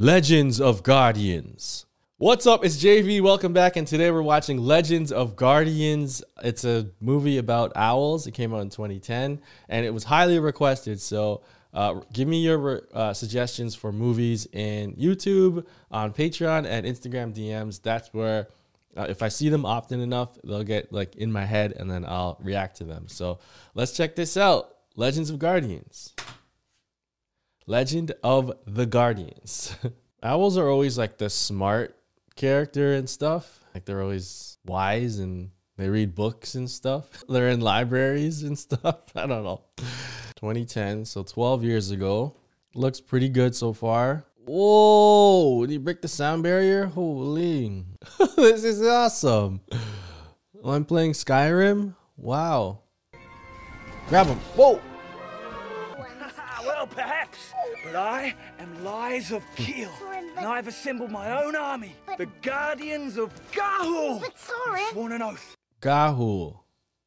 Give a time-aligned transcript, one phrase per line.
[0.00, 1.84] Legends of Guardians.
[2.16, 2.64] What's up?
[2.64, 3.20] It's JV.
[3.20, 3.76] Welcome back.
[3.76, 6.24] And today we're watching Legends of Guardians.
[6.42, 8.26] It's a movie about owls.
[8.26, 11.02] It came out in 2010 and it was highly requested.
[11.02, 11.42] So
[11.74, 17.82] uh, give me your uh, suggestions for movies in YouTube, on Patreon, and Instagram DMs.
[17.82, 18.48] That's where,
[18.96, 22.06] uh, if I see them often enough, they'll get like in my head and then
[22.06, 23.06] I'll react to them.
[23.08, 23.38] So
[23.74, 26.14] let's check this out Legends of Guardians.
[27.70, 29.76] Legend of the Guardians.
[30.24, 31.96] Owls are always like the smart
[32.34, 33.64] character and stuff.
[33.72, 37.22] Like they're always wise and they read books and stuff.
[37.28, 39.02] They're in libraries and stuff.
[39.14, 39.62] I don't know.
[40.34, 42.34] 2010, so 12 years ago.
[42.74, 44.24] Looks pretty good so far.
[44.44, 46.86] Whoa, did he break the sound barrier?
[46.86, 47.84] Holy.
[48.36, 49.60] this is awesome.
[50.64, 51.94] Oh, I'm playing Skyrim?
[52.16, 52.80] Wow.
[54.08, 54.38] Grab him.
[54.56, 54.80] Whoa.
[57.00, 57.52] Well, perhaps.
[57.84, 59.90] But I am Lyze of Kiel.
[60.36, 61.94] And I've assembled my own army.
[62.18, 64.20] The Guardians of Ga'Hoole.
[64.20, 65.56] But Soren Sworn an oath.
[65.80, 66.58] Ga'Hoole.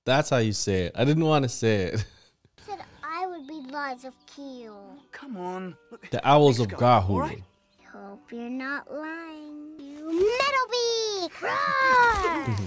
[0.06, 0.94] That's how you say it.
[0.96, 2.06] I didn't want to say it.
[2.66, 4.98] said I would be Lyze of Kiel.
[5.12, 5.76] Come on.
[5.92, 7.20] Look, The Owls of go, Ga'Hoole.
[7.20, 7.44] right?
[7.92, 9.74] Hope you're not lying.
[9.80, 11.28] You metal bee!
[11.42, 12.58] Roar!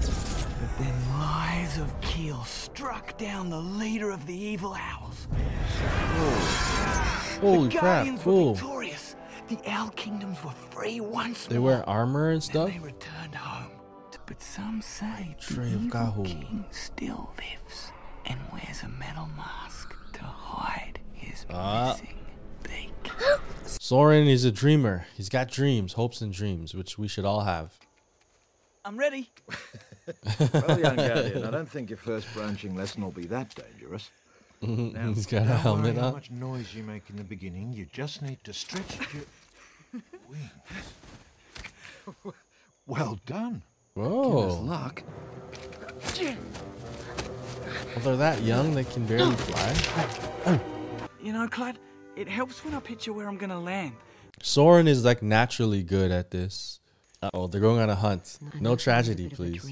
[0.00, 2.11] But then Lyze of Kiel
[2.44, 5.26] struck down the leader of the evil owls.
[7.40, 8.54] Holy the crap, Guardians were cool.
[8.54, 9.16] victorious.
[9.48, 11.66] The owl kingdoms were free once They more.
[11.68, 12.68] wear armor and And stuff?
[12.70, 13.70] they returned home.
[14.26, 17.92] But some say the Tree of evil king still lives
[18.26, 21.92] and wears a metal mask to hide his Ah.
[21.98, 22.18] missing
[22.62, 23.10] beak.
[23.66, 25.06] Soren is a dreamer.
[25.16, 27.78] He's got dreams, hopes, and dreams, which we should all have.
[28.84, 29.30] I'm ready.
[30.52, 34.10] Well, young Guardian, I don't think your first branching lesson will be that dangerous.
[34.62, 37.72] Now, He's got a Don't helmet worry how much noise you make in the beginning.
[37.72, 39.24] You just need to stretch your
[40.28, 40.50] wings.
[42.86, 43.62] Well done.
[43.96, 44.60] There's Whoa.
[44.62, 45.02] luck.
[46.20, 49.36] Well, they're that young, they can barely oh.
[49.36, 50.60] fly.
[51.20, 51.76] You know, Kludd,
[52.14, 53.94] it helps when I picture where I'm gonna land.
[54.42, 56.80] Soren is like naturally good at this.
[57.22, 58.38] Uh oh, they're going on a hunt.
[58.60, 59.70] No tragedy, Bit of a please.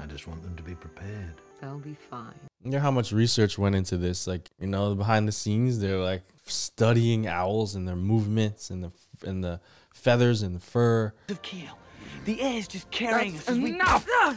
[0.00, 1.34] I just want them to be prepared.
[1.60, 2.34] They'll be fine.
[2.64, 4.26] You know how much research went into this?
[4.26, 8.92] Like, you know, behind the scenes, they're like studying owls and their movements and the
[9.28, 9.60] and the
[9.92, 11.12] feathers and the fur.
[11.28, 11.78] Of Kiel.
[12.24, 13.70] The air's just carrying That's us as we.
[13.70, 14.06] enough.
[14.10, 14.36] Ah!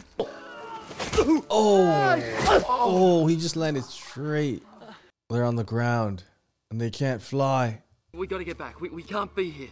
[1.18, 4.62] Oh, oh, he just landed straight.
[5.30, 6.24] They're on the ground
[6.70, 7.82] and they can't fly.
[8.14, 8.80] We gotta get back.
[8.80, 9.68] We, we can't be here.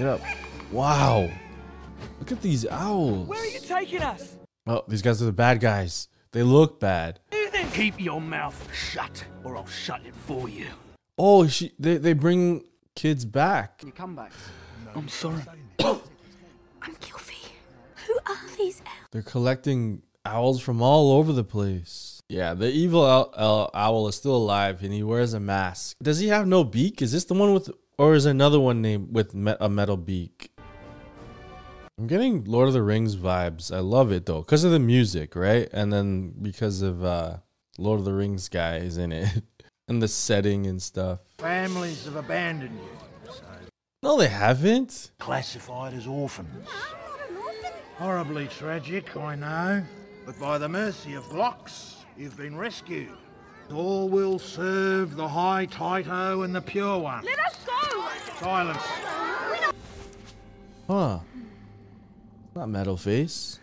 [0.00, 0.22] Get up.
[0.72, 1.30] Wow.
[2.20, 3.28] Look at these owls.
[3.28, 4.34] Where are you taking us?
[4.66, 6.08] Oh, these guys are the bad guys.
[6.32, 7.20] They look bad.
[7.74, 10.68] Keep your mouth shut, or I'll shut it for you.
[11.18, 13.82] Oh, she they, they bring kids back.
[13.84, 14.32] You come back.
[14.94, 15.42] I'm sorry.
[15.80, 17.50] I'm Gylfie.
[18.06, 19.08] Who are these owls?
[19.10, 22.22] They're collecting owls from all over the place.
[22.30, 25.98] Yeah, the evil owl, owl, owl is still alive and he wears a mask.
[26.02, 27.02] Does he have no beak?
[27.02, 29.98] Is this the one with, or is there another one named with me, a metal
[29.98, 30.52] beak?
[31.98, 33.70] I'm getting Lord of the Rings vibes.
[33.74, 35.68] I love it though, because of the music, right?
[35.70, 37.36] And then because of uh,
[37.76, 39.42] Lord of the Rings guy is in it,
[39.88, 41.18] and the setting and stuff.
[41.40, 43.42] Families have abandoned you, so
[44.02, 45.10] No, they haven't.
[45.18, 46.66] classified as orphans.
[47.98, 49.84] Horribly tragic, I know.
[50.24, 53.10] But by the mercy of Glaux, you've been rescued.
[53.70, 57.24] All will serve the High Tyto and the Pure One.
[57.26, 57.69] Let us go!
[58.40, 58.82] Silence.
[60.86, 61.20] Huh?
[62.54, 63.60] Not metal face.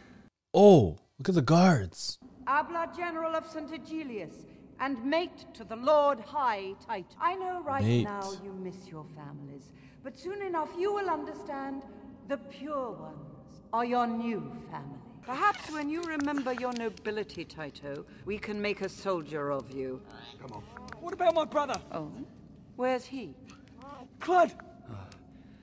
[0.53, 2.19] Oh, look at the guards.
[2.47, 3.69] Abla General of St.
[3.71, 4.45] Aegolius,
[4.79, 7.07] and mate to the Lord High Tight.
[7.19, 8.05] I know right Mate.
[8.05, 9.71] now you miss your families,
[10.03, 11.81] but soon enough you will understand
[12.29, 14.39] the pure ones are your new
[14.71, 14.99] family.
[15.23, 20.01] Perhaps when you remember your nobility, Tyto, we can make a soldier of you.
[20.41, 20.63] Come on.
[21.01, 21.75] What about my brother?
[21.91, 22.09] Oh?
[22.77, 23.35] Where's he?
[24.19, 24.51] Kludd!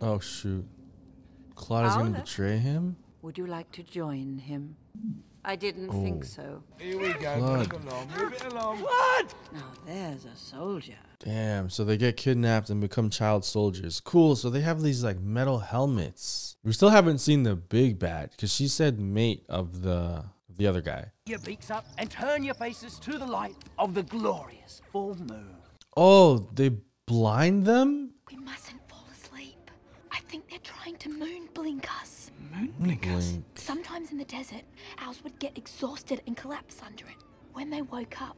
[0.00, 0.66] Oh shoot.
[1.54, 2.96] Claude is gonna betray him?
[3.22, 4.76] Would you like to join him?
[5.46, 6.26] I didn't think oh.
[6.26, 6.62] so.
[6.78, 7.38] Here we go.
[7.38, 7.72] Blood.
[7.72, 8.08] Move along.
[8.16, 8.78] Move it along.
[8.78, 9.34] Kludd!
[9.52, 10.94] Now there's a soldier.
[11.18, 14.00] Damn, so they get kidnapped and become child soldiers.
[14.00, 16.56] Cool, so they have these like metal helmets.
[16.64, 20.24] We still haven't seen the big bad because she said mate of the
[20.56, 21.10] the other guy.
[21.26, 25.56] Your beaks up and turn your faces to the light of the glorious full moon.
[25.96, 26.70] Oh, they
[27.06, 28.13] blind them?
[28.30, 29.70] We mustn't fall asleep.
[30.10, 32.30] I think they're trying to moon blink us.
[32.78, 33.06] Blink.
[33.54, 34.62] Sometimes in the desert,
[34.98, 37.16] owls would get exhausted and collapse under it.
[37.52, 38.36] When they woke up,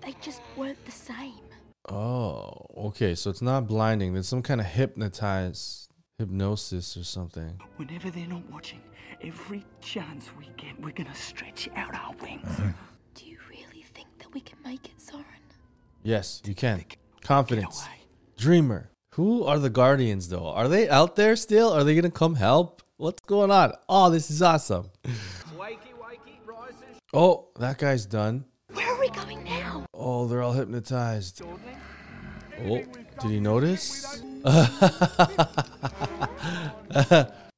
[0.00, 1.40] they just weren't the same.
[1.88, 3.14] Oh, okay.
[3.14, 4.12] So it's not blinding.
[4.12, 7.60] There's some kind of hypnotized hypnosis or something.
[7.76, 8.80] Whenever they're not watching,
[9.22, 12.44] every chance we get, we're gonna stretch out our wings.
[12.46, 12.72] Uh-huh.
[13.14, 15.24] Do you really think that we can make it, Soren?
[16.02, 16.84] Yes, you can.
[17.22, 17.84] Confidence.
[18.36, 18.90] Dreamer.
[19.18, 20.46] Who are the Guardians though?
[20.46, 21.72] Are they out there still?
[21.72, 22.82] Are they gonna come help?
[22.98, 23.72] What's going on?
[23.88, 24.92] Oh, this is awesome.
[27.12, 28.44] Oh, that guy's done.
[28.72, 29.86] Where are we going now?
[29.92, 31.42] Oh, they're all hypnotized.
[31.42, 32.84] Oh,
[33.20, 34.22] did he notice?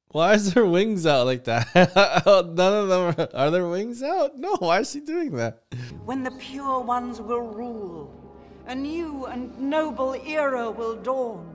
[0.07, 1.67] Why is their wings out like that?
[2.25, 4.35] None of them are, are their wings out?
[4.35, 5.61] No, why is he doing that?
[6.05, 8.20] When the pure ones will rule,
[8.71, 11.53] a new and noble era will dawn.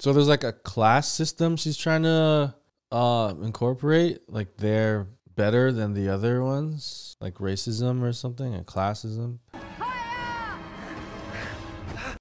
[0.00, 2.54] So there's like a class system she's trying to
[2.90, 9.38] uh incorporate, like they're better than the other ones, like racism or something, and classism.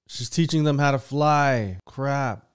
[0.07, 1.79] She's teaching them how to fly.
[1.87, 2.45] Crap.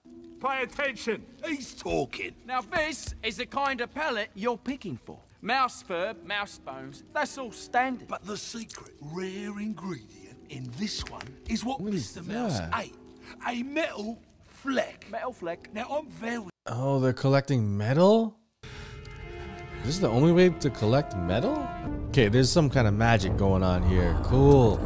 [0.41, 1.25] Pay attention.
[1.45, 2.35] He's talking.
[2.47, 5.19] Now, this is the kind of pellet you're picking for.
[5.43, 8.09] Mouse fur, mouse bones, that's all standard.
[8.09, 10.20] But the secret, rare ingredient
[10.51, 12.27] in this one is what, What is Mr.
[12.27, 12.95] Mouse ate.
[13.49, 15.07] A metal fleck.
[15.11, 15.73] Metal fleck.
[15.73, 18.37] Now, I'm very Oh, they're collecting metal?
[19.83, 21.67] This is the only way to collect metal?
[22.09, 24.19] Okay, there's some kind of magic going on here.
[24.25, 24.77] Cool.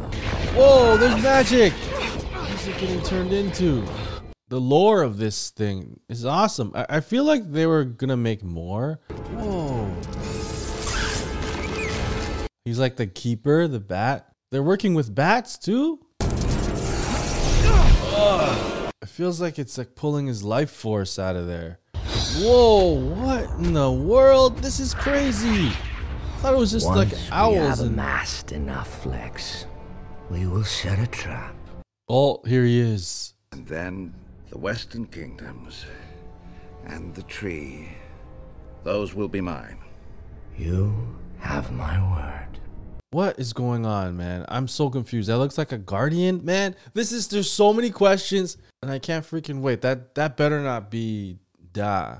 [0.53, 1.73] Whoa, there's magic!
[1.73, 3.85] What's it getting turned into?
[4.47, 6.71] The lore of this thing is awesome.
[6.75, 8.99] I, I feel like they were gonna make more.
[9.33, 9.91] Whoa.
[12.63, 14.34] He's like the keeper, the bat.
[14.55, 15.99] They're working with bats too?
[18.15, 18.93] Ugh.
[19.01, 21.79] It feels like it's like pulling his life force out of there.
[22.37, 24.59] Whoa, what in the world?
[24.59, 25.67] This is crazy.
[25.67, 29.65] I thought it was just like Once we owls have and amassed enough flecks.
[30.29, 31.53] we will set a trap.
[32.07, 33.33] Oh, here he is.
[33.51, 34.13] And then
[34.51, 35.85] the Western Kingdoms
[36.85, 37.89] and the tree.
[38.85, 39.79] Those will be mine.
[40.57, 42.54] You have my word.
[43.15, 44.43] What is going on, man?
[44.49, 45.29] I'm so confused.
[45.29, 46.75] That looks like a guardian, man.
[46.93, 49.79] This is there's so many questions, and I can't freaking wait.
[49.79, 51.37] That that better not be
[51.71, 52.17] Da.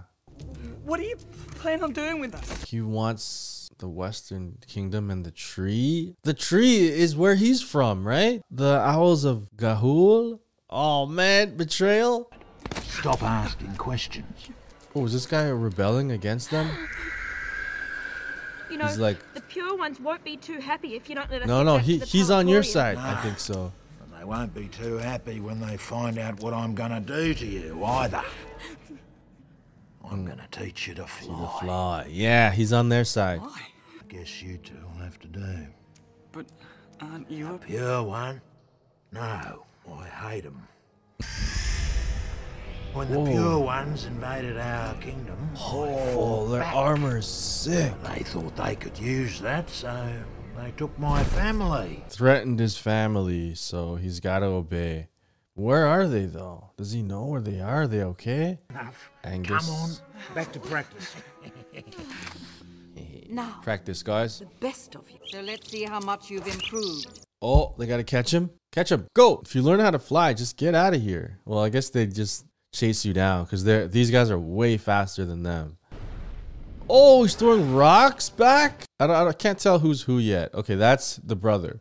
[0.86, 1.18] What do you
[1.56, 2.64] plan on doing with us?
[2.64, 6.16] He wants the Western Kingdom and the tree.
[6.24, 8.42] The tree is where he's from, right?
[8.50, 10.40] The owls of Ga'Hoole.
[10.70, 12.32] Oh man, betrayal.
[12.84, 14.48] Stop asking questions.
[14.96, 16.70] Oh, is this guy rebelling against them?
[18.70, 21.42] You know, He's like- the pure ones won't be too happy if you don't let
[21.44, 21.48] us.
[21.48, 22.98] No, get no, back to he the he's on your Palatorium.
[23.04, 23.18] side.
[23.18, 23.72] I think so.
[24.04, 27.46] And they won't be too happy when they find out what I'm gonna do to
[27.46, 28.24] you either.
[30.10, 31.36] I'm gonna teach you to fly.
[31.60, 32.08] To Fly.
[32.10, 33.42] Yeah, he's on their side.
[33.44, 33.62] I
[34.08, 35.68] guess you two will have to do.
[36.32, 36.46] But
[37.02, 38.42] aren't you a Pure one?
[39.12, 40.68] No, I hate them.
[42.96, 43.26] When the Whoa.
[43.26, 46.74] pure ones invaded our kingdom, Oh, their back.
[46.76, 47.94] armor's sick.
[48.04, 50.10] They thought they could use that, so
[50.58, 52.06] they took my family.
[52.08, 55.10] Threatened his family, so he's got to obey.
[55.56, 56.72] Where are they though?
[56.78, 57.84] Does he know where they are?
[57.84, 58.60] Are they okay?
[58.70, 59.10] Enough.
[59.26, 59.66] Angus.
[59.66, 59.90] Come on,
[60.34, 61.16] back to practice.
[63.28, 64.40] Now, Practice, guys.
[64.40, 65.18] the best of you.
[65.26, 67.26] So let's see how much you've improved.
[67.42, 68.52] Oh, they gotta catch him.
[68.72, 69.08] Catch him.
[69.16, 69.42] Go.
[69.44, 71.40] If you learn how to fly, just get out of here.
[71.44, 72.46] Well, I guess they just
[72.76, 75.78] chase you down because they're these guys are way faster than them.
[76.88, 78.86] Oh, he's throwing rocks back.
[79.00, 80.54] I don't, I don't- can't tell who's who yet.
[80.54, 81.80] Okay, that's the brother.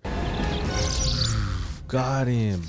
[1.86, 2.62] Got him.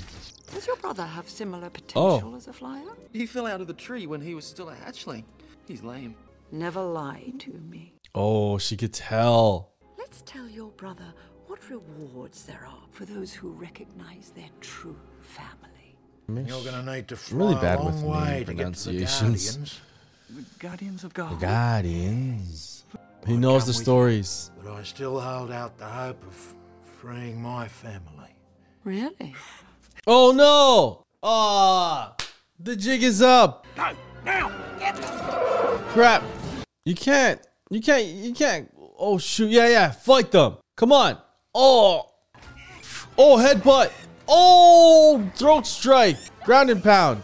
[0.52, 2.36] Does your brother have similar potential oh.
[2.36, 2.84] as a flyer?
[3.12, 5.24] He fell out of the tree when he was still a hatchling.
[5.66, 6.14] He's lame.
[6.52, 7.94] Never lie to me.
[8.14, 9.72] Oh, she could tell.
[9.98, 11.12] Let's tell your brother
[11.46, 15.75] what rewards there are for those who recognize their true family.
[16.28, 18.88] You're gonna need to fly really bad a long with name way to get to
[18.90, 19.20] the pronunciations.
[19.20, 19.80] Guardians,
[20.30, 21.40] the Guardians of God?
[21.40, 22.84] Guardians.
[23.26, 23.82] He knows the come with you.
[23.82, 24.50] stories.
[24.62, 26.54] but I still hold out the hope of
[27.00, 28.34] freeing my family.
[28.84, 29.34] Really?
[30.06, 31.04] Oh no!
[31.22, 32.14] Ah,
[32.58, 33.66] the jig is up.
[33.76, 33.90] Go
[34.24, 34.50] now!
[35.92, 36.22] Crap!
[36.84, 37.40] You can't.
[37.70, 38.04] You can't.
[38.06, 38.72] You can't.
[38.98, 39.50] Oh shoot!
[39.50, 39.90] Yeah, yeah.
[39.90, 40.56] Fight them.
[40.76, 41.18] Come on.
[41.54, 42.10] Oh.
[43.18, 43.90] Oh, headbutt.
[44.28, 46.18] Oh, throat strike.
[46.44, 47.22] Ground and pound.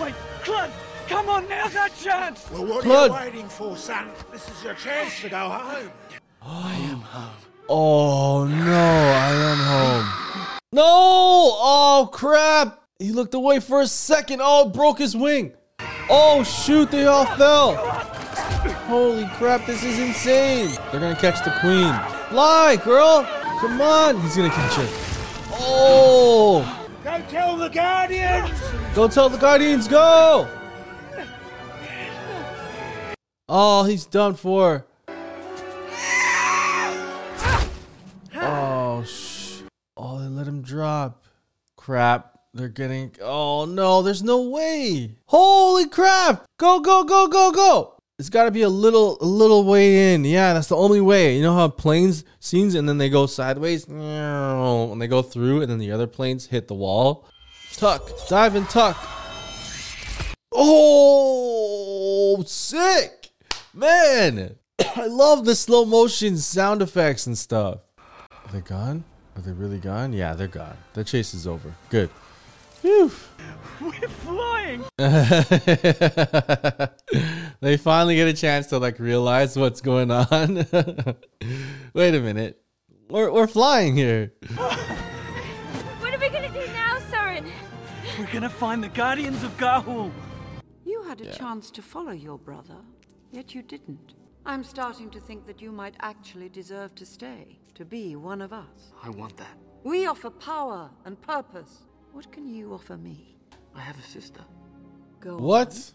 [0.00, 0.70] Wait, Kludd,
[1.08, 2.48] come on, now's our chance.
[2.50, 3.10] Well, what Blood.
[3.10, 4.10] are you waiting for, son?
[4.32, 5.90] This is your chance to go home.
[6.42, 7.30] I am home.
[7.68, 8.72] Oh no!
[8.72, 10.58] I am home.
[10.72, 10.82] No!
[10.84, 12.80] Oh crap!
[12.98, 14.40] He looked away for a second.
[14.42, 15.54] Oh, broke his wing.
[16.10, 16.90] Oh shoot!
[16.90, 17.76] They all fell.
[18.86, 19.66] Holy crap!
[19.66, 20.76] This is insane.
[20.90, 21.94] They're gonna catch the queen.
[22.30, 23.24] Fly, girl!
[23.60, 24.20] Come on!
[24.20, 25.11] He's gonna catch her.
[25.64, 26.88] Oh!
[27.04, 28.60] Go tell the Guardians!
[28.94, 30.48] Go tell the Guardians, go!
[33.48, 34.86] Oh, he's done for.
[38.34, 39.60] Oh, sh.
[39.96, 41.24] Oh, they let him drop.
[41.76, 42.38] Crap.
[42.54, 43.14] They're getting.
[43.22, 45.16] Oh, no, there's no way.
[45.26, 46.44] Holy crap.
[46.58, 47.94] Go, go, go, go, go.
[48.22, 50.24] It's got to be a little, a little way in.
[50.24, 51.34] Yeah, that's the only way.
[51.34, 55.68] You know how planes scenes and then they go sideways and they go through, and
[55.68, 57.26] then the other planes hit the wall.
[57.72, 58.96] Tuck, dive and tuck.
[60.52, 63.30] Oh, sick,
[63.74, 64.54] man!
[64.94, 67.80] I love the slow motion sound effects and stuff.
[68.30, 69.02] Are they gone?
[69.34, 70.12] Are they really gone?
[70.12, 70.76] Yeah, they're gone.
[70.92, 71.74] The chase is over.
[71.90, 72.08] Good.
[72.82, 73.12] Phew.
[73.80, 74.84] We're flying!
[77.60, 80.56] they finally get a chance to like realize what's going on.
[81.94, 82.60] Wait a minute.
[83.08, 84.32] We're, we're flying here.
[84.56, 87.46] What are we gonna do now, Soren?
[88.18, 90.10] We're gonna find the Guardians of Ga'Hoole.
[90.84, 92.78] You had a chance to follow your brother,
[93.30, 94.14] yet you didn't.
[94.44, 98.52] I'm starting to think that you might actually deserve to stay, to be one of
[98.52, 98.92] us.
[99.04, 99.56] I want that.
[99.84, 101.84] We offer power and purpose.
[102.12, 103.36] What can you offer me?
[103.74, 104.44] I have a sister.
[105.20, 105.92] Go What?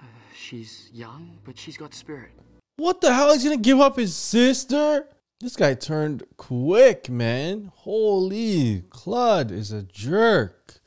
[0.00, 2.30] Uh, she's young, but she's got spirit.
[2.76, 3.32] What the hell?
[3.32, 5.08] He's gonna give up his sister?
[5.40, 7.72] This guy turned quick, man.
[7.74, 10.80] Holy Kludd is a jerk.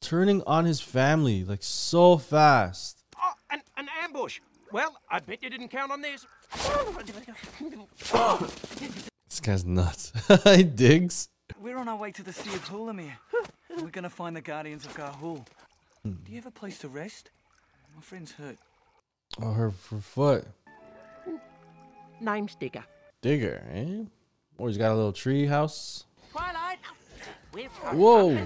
[0.00, 3.02] Turning on his family like so fast.
[3.20, 4.40] Oh, an, an ambush.
[4.72, 6.26] Well, I bet you didn't count on this.
[9.28, 10.12] This guy's nuts.
[10.44, 11.29] he digs.
[11.58, 13.16] We're on our way to the Sea of Hoolemere.
[13.80, 15.46] We're gonna find the Guardians of Ga'Hoole.
[16.04, 17.30] Do you have a place to rest?
[17.94, 18.56] My friend's hurt.
[19.40, 20.46] Oh, her, her foot.
[22.20, 22.84] Name's Digger.
[23.22, 24.04] Digger, eh?
[24.58, 26.04] Oh, he's got a little tree house.
[26.32, 26.78] Twilight.
[27.52, 28.36] We've Whoa.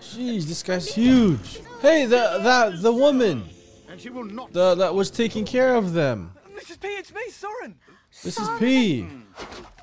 [0.00, 1.60] Jeez, this guy's huge.
[1.80, 3.44] Hey, the that the woman.
[3.88, 4.52] And she will not.
[4.52, 6.32] The that was taking care of them.
[6.56, 6.80] Mrs.
[6.80, 7.76] P, it's me, Soren.
[8.12, 8.58] Mrs.
[8.58, 9.06] P.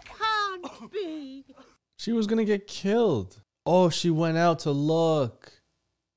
[0.05, 1.45] Can't be.
[2.01, 3.43] She was gonna get killed.
[3.63, 5.51] Oh, she went out to look.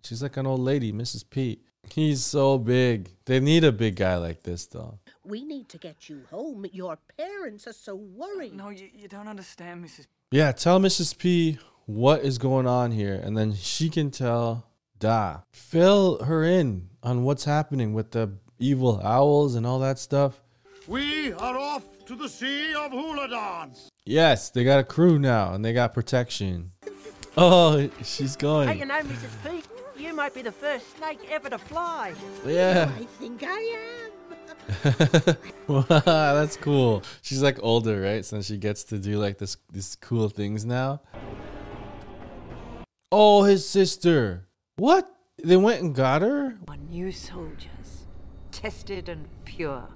[0.02, 1.28] She's like an old lady, Mrs.
[1.28, 1.60] P.
[1.90, 3.10] He's so big.
[3.26, 4.98] They need a big guy like this, though.
[5.26, 6.64] We need to get you home.
[6.72, 8.54] Your parents are so worried.
[8.54, 10.06] No, you, you don't understand, Mrs.
[10.30, 11.18] Yeah, tell Mrs.
[11.18, 14.66] P what is going on here, and then she can tell
[14.98, 15.40] Da.
[15.52, 20.40] Fill her in on what's happening with the evil owls and all that stuff.
[20.86, 23.88] We are off to the Sea of Huladans.
[24.04, 26.72] Yes, they got a crew now, and they got protection.
[27.38, 28.68] Oh, she's going.
[28.68, 29.62] Hey, you know, Mrs.
[29.96, 32.12] P, you might be the first snake ever to fly.
[32.46, 32.92] Yeah.
[32.94, 35.36] I think I am.
[35.66, 35.84] wow,
[36.34, 37.02] that's cool.
[37.22, 38.24] She's like older, right?
[38.24, 41.00] So she gets to do like this these cool things now.
[43.10, 44.48] Oh, his sister.
[44.76, 45.10] What?
[45.42, 46.58] They went and got her?
[46.68, 48.06] Are new soldiers,
[48.50, 49.88] tested and pure.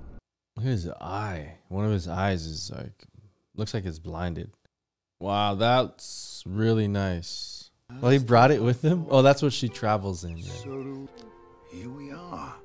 [0.59, 1.53] Look at his eye.
[1.69, 3.05] One of his eyes is like
[3.55, 4.51] looks like it's blinded.
[5.21, 7.71] Wow, that's really nice.
[8.01, 9.07] Well, he brought it with him.
[9.09, 10.35] Oh, that's what she travels in.
[10.35, 11.09] right?
[11.71, 12.57] Here we are.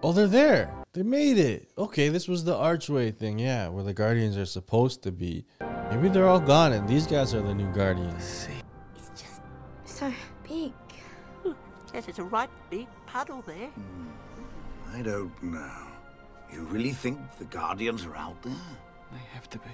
[0.00, 0.72] Oh, they're there.
[0.92, 1.72] They made it.
[1.76, 5.44] Okay, this was the archway thing, yeah, where the guardians are supposed to be.
[5.90, 8.46] Maybe they're all gone and these guys are the new guardians.
[8.94, 9.40] It's just
[9.84, 10.12] so
[10.48, 10.72] big.
[11.92, 13.70] Yes, it's a right big puddle there.
[13.70, 15.97] Hmm, I don't know.
[16.52, 18.52] You really think the Guardians are out there?
[19.12, 19.70] They have to be.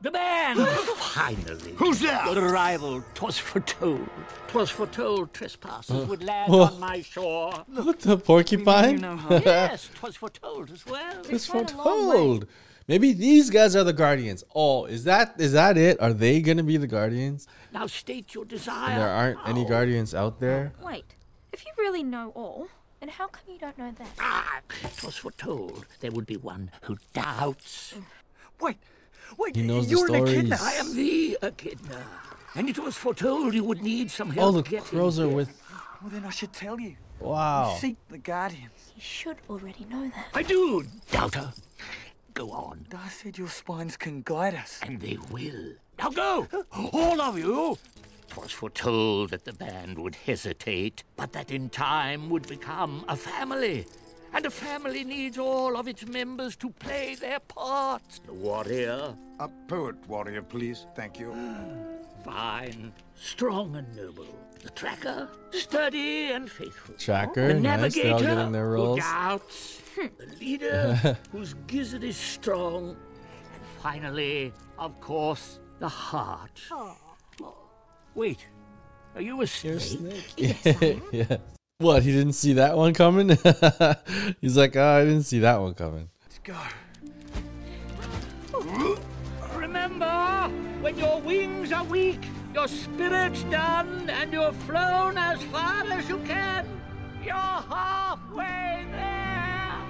[0.00, 0.56] The man!
[0.96, 1.72] Finally.
[1.76, 2.26] Who's there?
[2.26, 4.06] Your arrival, 'twas foretold.
[4.48, 6.64] Twas foretold trespassers would land Whoa.
[6.64, 7.64] on my shore.
[7.68, 9.00] What the porcupine?
[9.30, 11.22] yes, 'twas foretold as well.
[11.30, 12.46] It's foretold.
[12.86, 14.44] Maybe these guys are the guardians.
[14.54, 15.98] Oh, is that is that it?
[16.02, 17.48] Are they gonna be the guardians?
[17.72, 18.90] Now state your desire.
[18.90, 19.68] And there aren't any oh.
[19.68, 20.74] guardians out there?
[20.82, 21.16] Wait,
[21.50, 22.68] if you really know all,
[23.04, 24.08] then how come you don't know that?
[24.18, 27.94] Ah, it was foretold there would be one who doubts.
[28.58, 28.78] Wait,
[29.36, 30.56] wait, He knows you're an echidna.
[30.56, 30.74] stories.
[30.74, 32.02] I am the echidna.
[32.54, 35.36] And it was foretold you would need some help Oh, the getting crows are here.
[35.36, 35.48] with.
[36.00, 36.96] Well, then I should tell you.
[37.20, 37.74] Wow.
[37.74, 38.92] You seek the Guardians.
[38.96, 40.26] You should already know that.
[40.32, 41.52] I do, doubter.
[42.32, 42.86] Go on.
[42.96, 44.80] I said your spines can guide us.
[44.82, 45.74] And they will.
[45.98, 46.48] Now go!
[46.72, 47.76] All of you!
[48.28, 53.86] 'Twas foretold that the band would hesitate, but that in time would become a family.
[54.32, 58.18] And a family needs all of its members to play their parts.
[58.26, 60.86] The warrior, A poet warrior, please.
[60.96, 61.32] Thank you.
[62.24, 64.26] fine, strong and noble.
[64.60, 66.94] The tracker, sturdy and faithful.
[66.96, 67.94] Tracker, the nice.
[67.94, 69.80] They're all navigator, getting their who doubts.
[69.94, 70.06] Hmm.
[70.18, 72.96] the leader, whose gizzard is strong.
[73.54, 76.60] And finally, of course, the heart.
[76.72, 76.96] Oh.
[78.14, 78.46] Wait,
[79.14, 80.32] Are you a snake?
[81.12, 81.36] yeah.
[81.78, 82.02] What?
[82.02, 83.28] He didn't see that one coming?
[84.40, 86.08] He's like, oh, I didn't see that one coming.
[86.22, 86.56] Let's go.
[89.56, 90.48] Remember,
[90.80, 92.20] when your wings are weak,
[92.54, 96.66] your spirit's done, and you've flown as far as you can.
[97.24, 99.80] You're halfway there.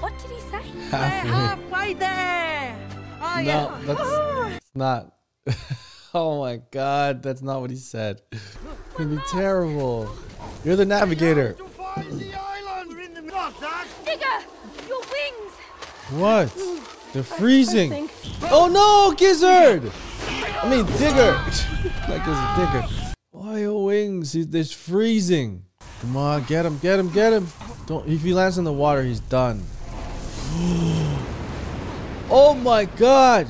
[0.00, 0.62] What did he say?
[0.90, 1.30] Halfway.
[1.30, 2.76] Halfway there.
[3.20, 3.80] Oh, No, yeah.
[3.84, 5.12] that's it's not.
[6.16, 8.22] oh my god, that's not what he said.
[8.30, 8.56] It's
[8.96, 10.08] gonna be terrible.
[10.64, 11.56] You're the navigator.
[14.04, 14.44] Digger,
[14.88, 15.52] your wings.
[16.10, 16.56] What?
[17.12, 18.08] They're freezing.
[18.44, 19.90] Oh no, Gizzard!
[20.62, 21.32] I mean, Digger.
[22.08, 22.86] like there's a Digger.
[23.32, 24.32] Why your wings?
[24.34, 25.64] He's there's freezing.
[26.00, 27.48] Come on, get him, get him, get him.
[27.86, 28.08] Don't.
[28.08, 29.64] If he lands in the water, he's done.
[32.30, 33.48] oh my god!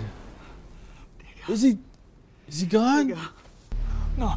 [1.46, 1.76] Is he?
[2.54, 3.18] Is he gone?
[4.16, 4.34] No.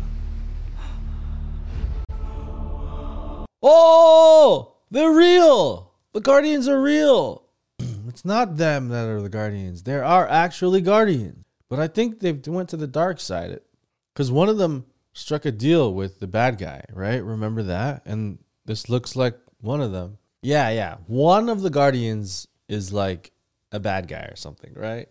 [3.61, 5.93] Oh, they're real.
[6.13, 7.43] The Guardians are real.
[8.07, 9.83] it's not them that are the Guardians.
[9.83, 11.45] There are actually Guardians.
[11.69, 13.59] But I think they went to the dark side.
[14.15, 17.23] Because one of them struck a deal with the bad guy, right?
[17.23, 18.01] Remember that?
[18.07, 20.17] And this looks like one of them.
[20.41, 20.95] Yeah, yeah.
[21.05, 23.31] One of the Guardians is like
[23.71, 25.07] a bad guy or something, right?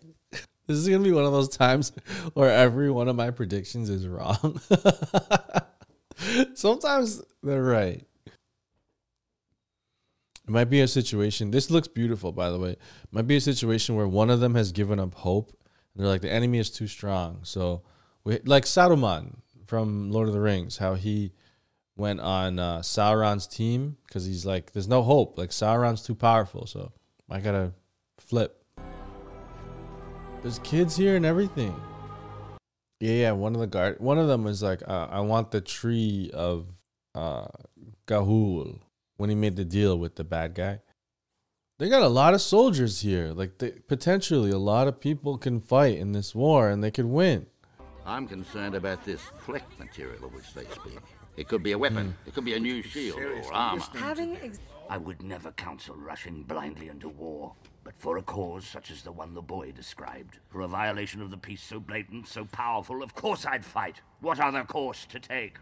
[0.67, 1.91] This is to be one of those times
[2.33, 4.59] where every one of my predictions is wrong.
[6.53, 8.05] Sometimes they're right.
[8.25, 11.51] It might be a situation.
[11.51, 12.71] This looks beautiful, by the way.
[12.71, 12.79] It
[13.11, 15.51] might be a situation where one of them has given up hope.
[15.93, 17.39] And they're like, the enemy is too strong.
[17.43, 17.83] So,
[18.23, 21.33] we, like Saruman from Lord of the Rings, how he
[21.97, 25.37] went on uh, Sauron's team because he's like, there's no hope.
[25.37, 26.65] Like Sauron's too powerful.
[26.65, 26.91] So
[27.29, 27.73] I gotta
[28.17, 28.56] flip.
[30.47, 31.75] There's kids here and everything.
[33.01, 33.31] Yeah, yeah.
[33.33, 36.67] One of the guard, one of them is like, uh, I want the tree of
[37.13, 37.47] uh,
[38.07, 38.79] Ga'Hoole
[39.17, 40.79] when he made the deal with the bad guy.
[41.79, 43.33] They got a lot of soldiers here.
[43.33, 47.07] Like, they, potentially, a lot of people can fight in this war and they could
[47.07, 47.47] win.
[48.05, 50.99] I'm concerned about this fleck material of which they speak.
[51.35, 52.11] It could be a weapon.
[52.23, 52.29] Hmm.
[52.29, 53.83] It could be a new shield or armor.
[53.95, 58.89] Having ex- I would never counsel rushing blindly into war, but for a cause such
[58.89, 62.45] as the one the boy described, for a violation of the peace so blatant, so
[62.45, 64.01] powerful, of course I'd fight.
[64.21, 65.57] What other course to take?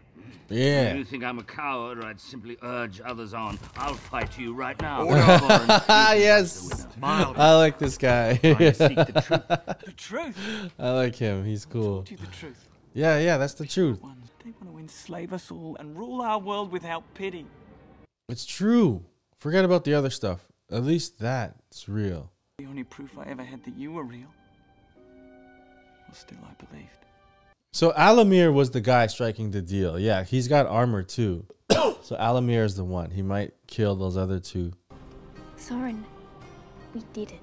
[0.48, 0.94] Yeah.
[0.94, 3.58] You think I'm a coward, or I'd simply urge others on.
[3.76, 5.06] I'll fight you right now.
[5.10, 6.86] Ah yes.
[7.02, 8.36] I like this guy.
[8.36, 9.78] Trying seek the truth.
[9.84, 10.72] The truth.
[10.78, 11.44] I like him.
[11.44, 12.02] He's cool.
[12.04, 12.68] Tell the truth.
[12.94, 13.98] Yeah, yeah, that's the truth.
[13.98, 17.46] They want to enslave us all and rule our world without pity.
[18.28, 19.04] It's true.
[19.38, 20.46] Forget about the other stuff.
[20.70, 22.32] At least that's real.
[22.58, 24.28] The only proof I ever had that you were real.
[26.06, 26.90] Well, still, I believed.
[27.72, 29.98] So Allomere was the guy striking the deal.
[29.98, 31.46] Yeah, he's got armor too.
[31.70, 33.10] so Allomere is the one.
[33.10, 34.72] He might kill those other two.
[35.56, 36.04] Soren,
[36.94, 37.40] we did it.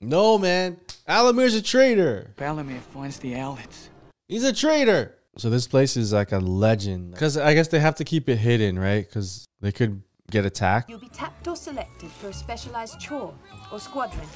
[0.00, 0.78] No, man.
[1.08, 2.34] Allomere's a traitor.
[2.36, 3.88] Balamir finds the owlets.
[4.28, 5.14] He's a traitor.
[5.38, 7.12] So this place is like a legend.
[7.12, 9.06] Because I guess they have to keep it hidden, right?
[9.06, 10.90] Because they could get attacked.
[10.90, 13.34] You'll be tapped or selected for a specialized chore
[13.72, 14.26] or squadron.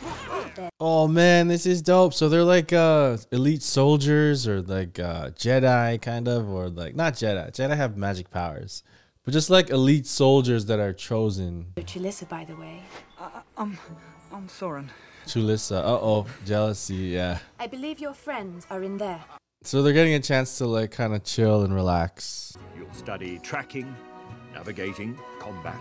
[0.79, 2.15] Oh man, this is dope.
[2.15, 7.15] So they're like uh elite soldiers or like uh Jedi kind of or like not
[7.15, 7.51] Jedi.
[7.51, 8.83] Jedi have magic powers.
[9.25, 11.67] But just like elite soldiers that are chosen.
[11.77, 12.83] Chilissa, by the way.
[13.19, 13.79] Uh, I'm,
[14.33, 14.91] I'm Soren.
[15.27, 15.77] Chulissa.
[15.77, 17.39] Uh-oh, jealousy, yeah.
[17.59, 19.21] I believe your friends are in there.
[19.63, 22.57] So they're getting a chance to like kind of chill and relax.
[22.75, 23.95] You'll study tracking,
[24.53, 25.81] navigating, combat.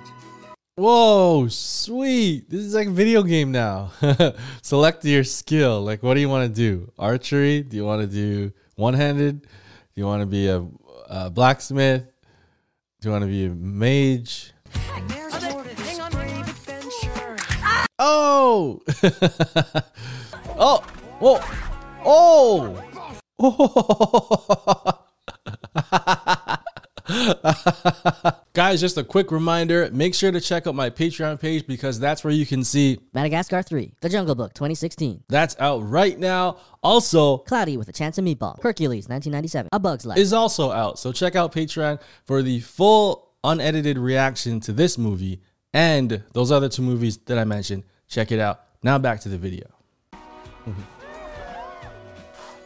[0.75, 2.49] Whoa, sweet.
[2.49, 3.91] This is like a video game now.
[4.61, 5.81] Select your skill.
[5.81, 6.89] Like, what do you want to do?
[6.97, 7.63] Archery?
[7.63, 9.41] Do you want to do one handed?
[9.41, 9.47] Do
[9.95, 10.65] you want to be a,
[11.09, 12.03] a blacksmith?
[13.01, 14.53] Do you want to be a mage?
[17.99, 18.81] Oh!
[20.57, 20.81] oh!
[21.19, 21.41] Whoa!
[22.05, 22.85] Oh!
[28.59, 32.25] Guys, just a quick reminder make sure to check out my Patreon page because that's
[32.25, 35.23] where you can see Madagascar 3, The Jungle Book 2016.
[35.29, 36.57] That's out right now.
[36.83, 40.17] Also, Cloudy with a Chance of Meatball, Hercules 1997, A Bug's Life.
[40.17, 40.99] is also out.
[40.99, 45.41] So check out Patreon for the full unedited reaction to this movie
[45.73, 47.85] and those other two movies that I mentioned.
[48.09, 48.65] Check it out.
[48.83, 49.67] Now back to the video.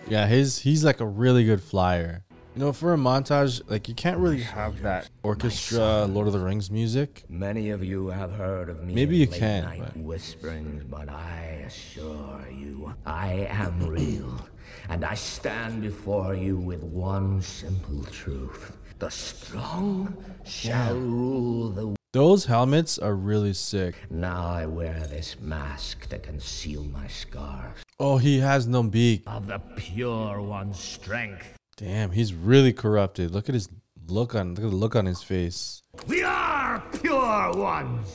[0.08, 2.24] yeah, his he's like a really good flyer.
[2.56, 6.40] You know, for a montage, like you can't really have that orchestra Lord of the
[6.40, 7.24] Rings music.
[7.28, 8.94] Many of you have heard of me.
[8.94, 14.48] Maybe you can, night but- whisperings, but I assure you, I am real,
[14.88, 21.96] and I stand before you with one simple truth: the strong shall rule the.
[22.12, 23.96] Those helmets are really sick.
[24.12, 27.80] Now I wear this mask to conceal my scars.
[28.00, 29.24] Oh, he has no beak.
[29.26, 31.58] Of the pure one's strength.
[31.76, 33.32] Damn, he's really corrupted.
[33.32, 33.68] Look at his
[34.08, 35.82] look on look at the look on his face.
[36.08, 38.10] We are pure ones,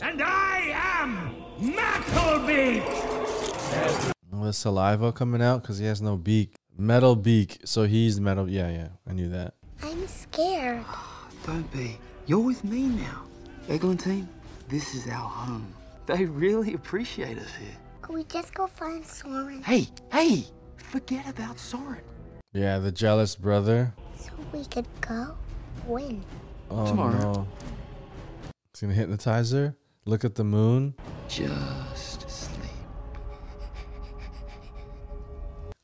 [0.00, 2.84] and I am Metalbeak.
[4.32, 6.54] All the saliva coming out because he has no beak.
[6.76, 7.58] Metal beak.
[7.64, 8.48] So he's metal.
[8.48, 8.88] Yeah, yeah.
[9.08, 9.54] I knew that.
[9.82, 10.84] I'm scared.
[10.86, 11.98] Ah, don't be.
[12.26, 13.22] You're with me now.
[13.68, 14.28] Eglantine,
[14.68, 15.74] this is our home.
[16.06, 17.76] They really appreciate us here.
[18.02, 19.62] Could we just go find Soren?
[19.62, 20.44] Hey, hey!
[20.76, 22.02] Forget about Soren.
[22.54, 23.92] Yeah, the jealous brother.
[24.18, 25.36] So we could go?
[25.86, 26.24] When?
[26.70, 27.18] Oh Tomorrow.
[27.32, 27.48] no.
[28.72, 29.74] He's gonna hypnotize her.
[30.06, 30.94] Look at the moon.
[31.28, 32.70] Just sleep.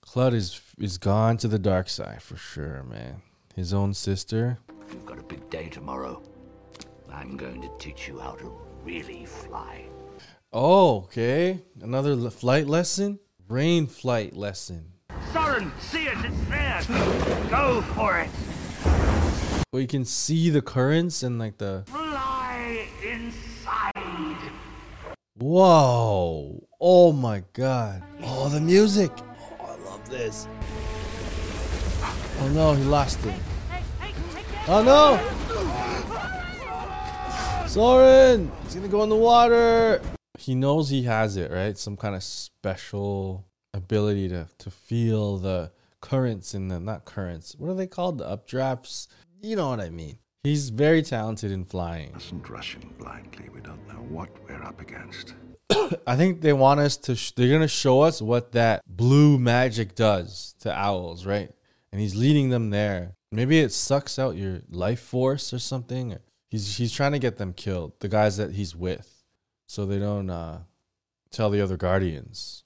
[0.07, 3.21] Kludd is is gone to the dark side for sure, man.
[3.55, 4.59] His own sister.
[4.93, 6.23] You've got a big day tomorrow.
[7.13, 8.53] I'm going to teach you how to
[8.85, 9.87] really fly.
[10.53, 11.61] Oh, okay.
[11.83, 13.19] Another le- flight lesson.
[13.49, 14.93] Rain flight lesson.
[15.33, 16.83] Soren, see it, it's there.
[17.51, 18.29] Go for it.
[19.71, 21.85] Where you can see the currents and like the.
[21.87, 23.93] Fly inside.
[25.37, 26.67] Whoa!
[26.81, 28.03] Oh my god!
[28.25, 29.13] Oh, the music!
[29.61, 30.49] Oh, I love this.
[32.41, 33.35] Oh no, he lost it.
[34.67, 35.17] Oh no!
[37.69, 38.51] Soren!
[38.65, 40.03] He's gonna go in the water!
[40.39, 41.79] He knows he has it, right?
[41.79, 47.71] Some kind of special ability to, to feel the currents in the, not currents, what
[47.71, 48.19] are they called?
[48.19, 49.07] The updrafts?
[49.43, 50.19] You know what I mean.
[50.43, 52.13] He's very talented in flying.
[52.13, 53.51] Mustn't rush in blindly.
[53.53, 55.35] We don't know what we're up against.
[56.07, 57.15] I think they want us to.
[57.15, 61.51] Sh- they're gonna show us what that blue magic does to owls, right?
[61.93, 63.17] And he's leading them there.
[63.31, 66.17] Maybe it sucks out your life force or something.
[66.49, 69.23] He's he's trying to get them killed, the guys that he's with,
[69.67, 70.61] so they don't uh,
[71.31, 72.65] tell the other guardians.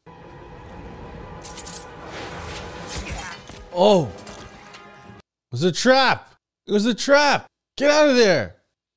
[3.77, 6.33] Oh, it was a trap!
[6.67, 7.47] It was a trap!
[7.77, 8.55] Get out of there!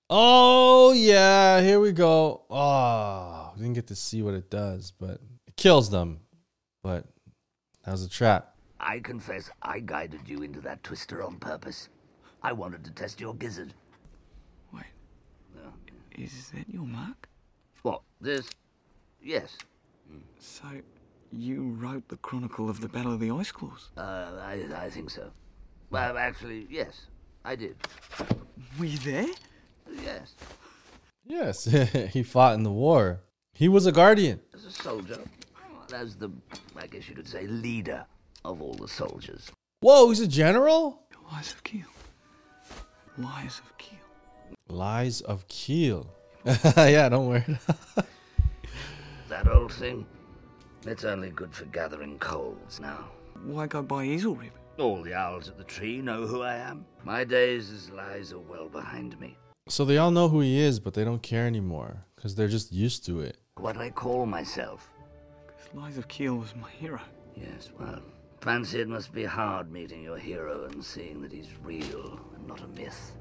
[0.08, 2.44] Oh yeah, here we go.
[2.50, 6.20] Oh, we didn't get to see what it does, but it kills them.
[6.84, 7.06] But
[7.84, 8.56] that was a trap.
[8.80, 11.90] I confess I guided you into that twister on purpose.
[12.44, 13.74] I wanted to test your gizzard.
[14.72, 14.84] Wait.
[16.16, 17.28] Is that your mark?
[17.82, 18.48] What, this?
[19.22, 19.58] Yes.
[20.40, 20.66] So,
[21.32, 23.90] you wrote the Chronicle of the Battle of the Ice Claws?
[23.98, 25.32] Uh, I, I think so.
[25.90, 27.08] Well, actually, yes,
[27.46, 27.76] I did.
[28.80, 29.28] Were you there?
[30.04, 30.36] Yes.
[31.26, 31.66] Yes,
[32.14, 33.22] he fought in the war.
[33.54, 34.40] He was a guardian.
[34.54, 35.20] As a soldier,
[35.94, 36.30] as the,
[36.76, 38.06] I guess you could say, leader
[38.46, 39.52] of all the soldiers.
[39.82, 41.04] Whoa, he's a general?
[41.32, 41.86] Lyze of Kiel.
[43.18, 44.00] Lyze of Kiel.
[44.70, 46.08] Lyze of Kiel.
[46.76, 47.46] yeah, don't worry.
[49.30, 50.06] That old thing?
[50.86, 53.10] It's only good for gathering coals now.
[53.44, 54.52] Why go by Ezylryb?
[54.78, 56.86] All the owls at the tree know who I am.
[57.04, 59.36] My days as Lyze are well behind me.
[59.68, 62.72] so they all know who he is, but they don't care anymore because they're just
[62.72, 63.38] used to it.
[63.58, 64.90] What I call myself.
[65.48, 67.02] Because Lyze of Kiel was my hero.
[67.36, 68.02] Yes, well,
[68.42, 72.62] fancy it must be hard meeting your hero and seeing that he's real and not
[72.62, 73.12] a myth.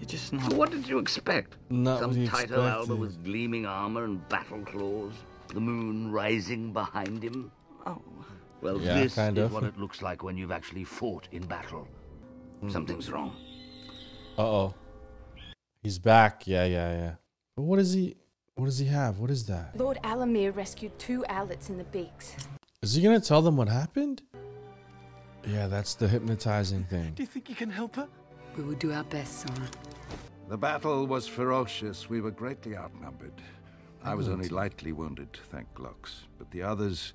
[0.00, 0.52] You're just not.
[0.52, 1.56] What did you expect?
[1.70, 5.14] Not Some what he Tyto Alba with gleaming armor and battle claws,
[5.48, 7.50] the moon rising behind him.
[7.86, 8.00] Oh.
[8.60, 9.52] Well, Yeah, this kind is of.
[9.52, 11.86] what it looks like when you've actually fought in battle.
[12.68, 13.36] Something's wrong.
[14.38, 14.74] Uh oh.
[15.82, 16.46] He's back.
[16.46, 17.14] Yeah, yeah, yeah.
[17.56, 18.16] But what does he?
[18.54, 19.18] What does he have?
[19.18, 19.76] What is that?
[19.76, 22.34] Lord Allomere rescued two owlets in the beaks.
[22.80, 24.22] Is he gonna tell them what happened?
[25.46, 27.12] Yeah, that's the hypnotizing thing.
[27.14, 28.08] Do you think you can help her?
[28.56, 29.68] We will do our best, Soren.
[30.48, 32.08] The battle was ferocious.
[32.08, 33.42] We were greatly outnumbered.
[34.04, 36.24] I was only lightly wounded, thank Glaux.
[36.38, 37.14] But the others.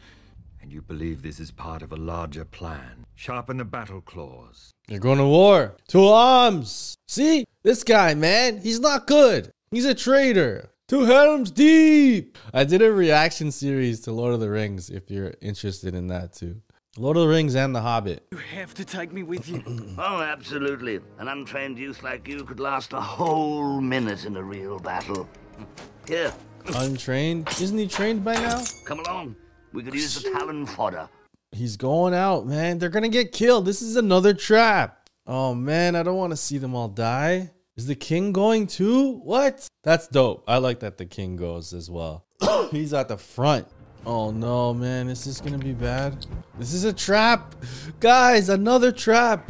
[0.62, 3.06] And you believe this is part of a larger plan?
[3.16, 4.74] Sharpen the battle claws.
[4.90, 5.78] You're going to war.
[5.90, 6.98] To arms.
[7.08, 7.46] See?
[7.64, 9.52] This guy, man, he's not good.
[9.72, 10.72] He's a traitor.
[10.90, 12.38] To Helm's Deep.
[12.54, 16.34] I did a reaction series to Lord of the Rings if you're interested in that
[16.34, 16.60] too.
[16.98, 18.26] Lord of the Rings and The Hobbit.
[18.32, 19.64] You have to take me with you.
[20.00, 21.00] Oh, absolutely.
[21.20, 25.30] An untrained youth like you could last a whole minute in a real battle.
[26.08, 26.34] Here,
[26.76, 27.48] Untrained?
[27.62, 28.64] Isn't he trained by now?
[28.86, 29.36] come along.
[29.74, 31.10] We could use the talon fodder.
[31.52, 32.78] He's going out, man.
[32.78, 33.66] They're gonna get killed.
[33.66, 35.10] This is another trap.
[35.26, 37.52] Oh man, I don't want to see them all die.
[37.76, 39.20] Is the king going too?
[39.20, 39.68] What?
[39.84, 40.44] That's dope.
[40.48, 42.26] I like that the king goes as well.
[42.72, 43.68] He's at the front.
[44.06, 45.08] Oh no, man.
[45.08, 46.26] This is this gonna be bad?
[46.58, 47.56] This is a trap.
[48.00, 49.50] Guys, another trap.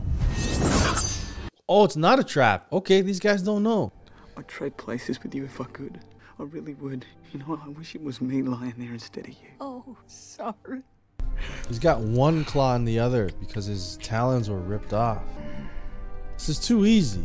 [1.67, 2.67] Oh, it's not a trap.
[2.71, 3.91] Okay, these guys don't know.
[4.35, 5.99] I'd trade places with you if I could.
[6.39, 7.05] I really would.
[7.33, 9.49] You know, I wish it was me lying there instead of you.
[9.59, 10.81] Oh, sorry.
[11.67, 15.21] He's got one claw in the other because his talons were ripped off.
[16.37, 17.23] This is too easy.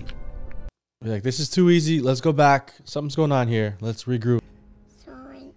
[1.03, 2.01] Be like, this is too easy.
[2.01, 2.75] Let's go back.
[2.85, 3.77] Something's going on here.
[3.81, 4.41] Let's regroup.
[5.05, 5.53] Soren,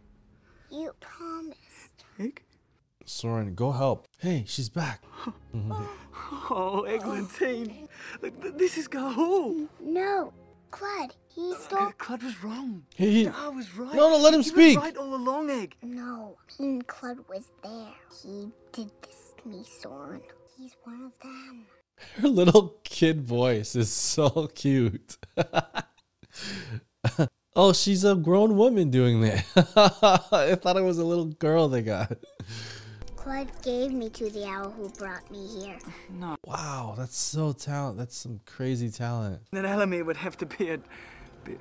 [0.69, 2.03] you promised.
[3.05, 4.07] Soren, go help.
[4.19, 5.03] Hey, she's back.
[6.49, 7.87] Oh, Eglantine.
[8.21, 9.67] Look, th- This is Ga'Hoole.
[9.81, 10.33] No,
[10.71, 11.91] Kludd, he uh, stole.
[11.97, 12.83] Kludd was wrong.
[12.95, 13.93] He- he- I was right.
[13.93, 14.79] No, no, let him He was speak.
[14.79, 15.75] right all along, Egg.
[15.81, 17.93] No, King Kludd was there.
[18.23, 20.21] He did this to me, Soren.
[20.57, 21.65] He's one of them.
[22.21, 25.17] Her little kid voice is so cute.
[27.55, 29.45] oh, she's a grown woman doing that.
[30.31, 32.11] I thought it was a little girl they got.
[33.27, 35.77] Kludd gave me to the owl who brought me here.
[36.17, 36.37] No.
[36.45, 37.97] Wow, that's so talent.
[37.97, 39.41] That's some crazy talent.
[39.51, 40.77] Then Allomere would have to be a.
[41.43, 41.57] be,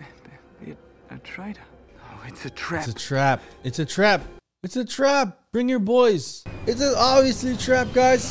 [0.65, 1.61] be a, a traitor.
[1.99, 2.87] Oh, it's a trap.
[2.87, 3.43] It's a trap.
[3.65, 4.23] It's a trap.
[4.63, 5.41] It's a trap.
[5.51, 6.45] Bring your boys.
[6.67, 8.31] It's a, obviously a trap, guys.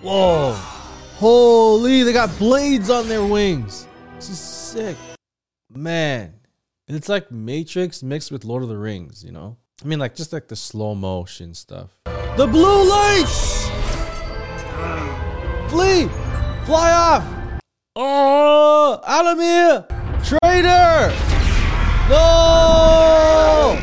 [0.00, 0.52] Whoa.
[1.16, 3.86] Holy, they got blades on their wings.
[4.16, 4.96] This is sick.
[5.70, 6.32] Man.
[6.86, 9.56] And it's like Matrix mixed with Lord of the Rings, you know?
[9.82, 11.96] I mean, like, just like the slow motion stuff.
[12.36, 13.66] The blue lights!
[15.70, 16.08] Flee!
[16.66, 17.24] Fly off!
[17.96, 19.86] Oh, Allomere!
[20.26, 21.14] Traitor!
[22.10, 23.80] No!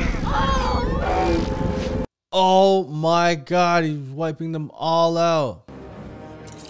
[2.32, 5.68] Oh my god, he's wiping them all out.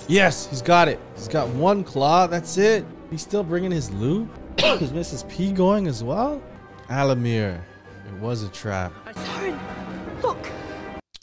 [0.07, 0.97] Yes, he's got it.
[1.15, 2.85] He's got one claw, that's it.
[3.09, 4.29] He's still bringing his loot?
[4.63, 5.27] Is Mrs.
[5.27, 6.41] P going as well?
[6.87, 7.59] Allomere,
[8.07, 8.93] it was a trap.
[9.15, 9.59] Soren,
[10.21, 10.47] look.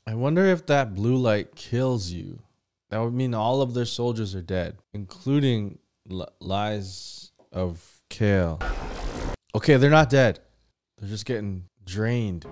[0.06, 2.42] I wonder if that blue light kills you.
[2.90, 5.78] That would mean all of their soldiers are dead, including
[6.10, 8.60] L- Lies of Kale.
[9.54, 10.40] Okay, they're not dead.
[10.98, 12.44] They're just getting drained.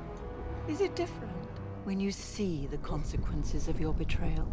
[0.68, 1.32] Is it different
[1.82, 4.46] when you see the consequences of your betrayal?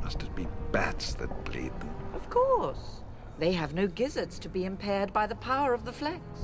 [0.00, 1.90] Must it be bats that bleed them?
[2.14, 3.02] Of course.
[3.38, 6.40] They have no gizzards to be impaired by the power of the flecks.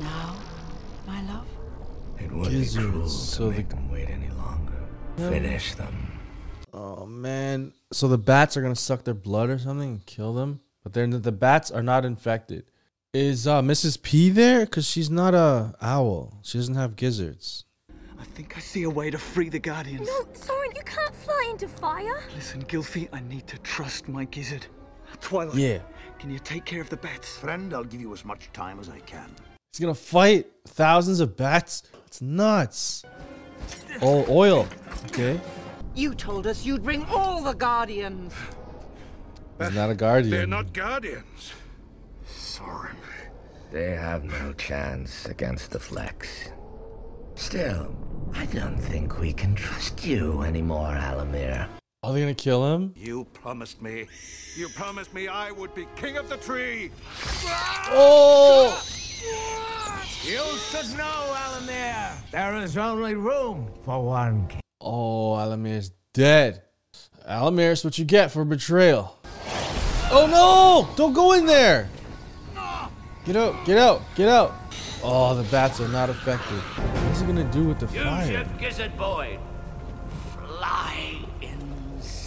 [0.00, 0.36] Now,
[1.06, 1.46] my love.
[2.18, 4.72] It would be Gizzards, cruel to so make the- them wait any longer.
[5.18, 5.30] No.
[5.30, 6.12] Finish them.
[6.72, 7.72] Oh man.
[7.92, 10.60] So the bats are gonna suck their blood or something and kill them?
[10.82, 12.64] But they're the bats are not infected.
[13.14, 14.02] Is uh, Mrs.
[14.02, 14.66] P there?
[14.66, 16.38] Cause she's not a owl.
[16.42, 17.64] She doesn't have gizzards.
[18.18, 20.06] I think I see a way to free the Guardians.
[20.06, 22.22] No, Soren, you can't fly into fire.
[22.34, 24.66] Listen, Gylfie, I need to trust my gizzard.
[25.20, 25.56] Twilight.
[25.56, 25.78] Yeah.
[26.18, 27.36] Can you take care of the bats?
[27.36, 29.30] Friend, I'll give you as much time as I can.
[29.72, 31.82] He's gonna fight thousands of bats.
[32.06, 33.04] It's nuts.
[34.00, 34.66] Oh, oil.
[35.06, 35.40] Okay.
[35.94, 38.32] You told us you'd bring all the Guardians.
[39.58, 40.30] He's not a guardian.
[40.30, 41.52] They're not guardians.
[42.26, 42.96] Soren.
[43.72, 46.50] They have no chance against the flecks.
[47.34, 47.96] Still,
[48.34, 51.68] I don't think we can trust you anymore, Allomere.
[52.02, 52.92] Are they gonna kill him?
[52.94, 54.06] You promised me.
[54.54, 56.90] You promised me I would be king of the tree.
[57.88, 58.80] Oh!
[60.22, 62.12] You should know, Allomere.
[62.30, 64.60] There is only room for one king.
[64.80, 66.62] Oh, Allomere's dead.
[67.28, 69.18] Allomere, it's what you get for betrayal.
[70.10, 70.94] Oh no!
[70.96, 71.88] Don't go in there!
[73.24, 74.54] Get out, get out, get out!
[75.02, 76.58] Oh, the bats are not affected.
[76.58, 78.30] What's he gonna do with the Use fire?
[78.30, 79.38] your gizzard, boy.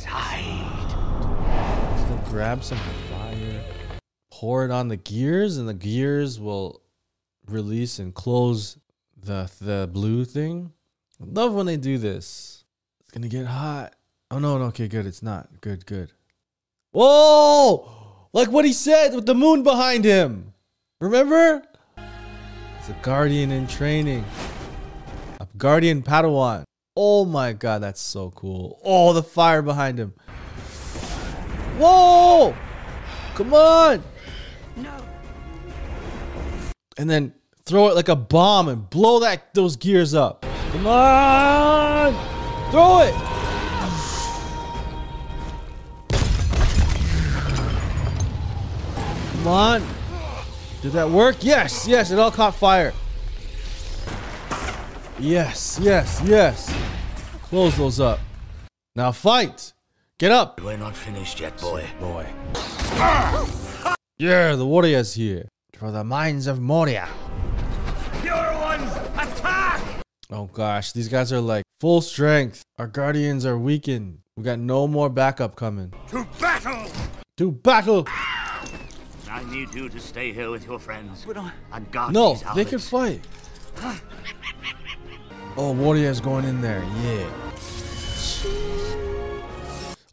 [0.09, 1.93] Inside.
[1.93, 2.79] He's gonna grab some
[3.11, 3.63] fire,
[4.31, 6.81] pour it on the gears, and the gears will
[7.47, 8.77] release and close
[9.15, 10.71] the the blue thing.
[11.21, 12.63] I love when they do this.
[13.01, 13.93] It's gonna get hot.
[14.31, 15.05] Oh no, no, okay, good.
[15.05, 15.61] It's not.
[15.61, 16.11] Good, good.
[16.91, 17.87] Whoa!
[18.33, 20.53] Like what he said with the moon behind him.
[20.99, 21.61] Remember?
[22.79, 24.25] It's a guardian in training.
[25.39, 26.63] A guardian Padawan.
[27.01, 28.77] Oh my god, that's so cool.
[28.83, 30.13] Oh, the fire behind him.
[31.77, 32.53] Whoa!
[33.35, 34.03] Come on!
[34.75, 34.91] No.
[36.97, 37.33] And then
[37.63, 40.45] throw it like a bomb and blow that those gears up.
[40.73, 42.11] Come on!
[42.69, 43.13] Throw it!
[49.37, 49.87] Come on!
[50.81, 51.37] Did that work?
[51.39, 52.93] Yes, yes, it all caught fire.
[55.19, 56.73] Yes, yes, yes.
[57.43, 58.19] Close those up.
[58.95, 59.73] Now fight.
[60.17, 60.61] Get up.
[60.61, 61.85] We're not finished yet, boy.
[61.99, 62.25] Boy.
[64.17, 65.49] Yeah, the warrior's here.
[65.77, 67.09] For the mines of Moria.
[68.21, 69.81] Pure ones, attack!
[70.29, 72.63] Oh gosh, these guys are like full strength.
[72.77, 74.19] Our guardians are weakened.
[74.37, 75.93] We got no more backup coming.
[76.09, 76.91] To battle!
[77.37, 78.07] To battle!
[79.29, 81.25] I need you to stay here with your friends
[81.71, 83.21] and guard No, these they can fight.
[85.61, 86.81] Oh, warrior's going in there.
[87.03, 87.29] Yeah.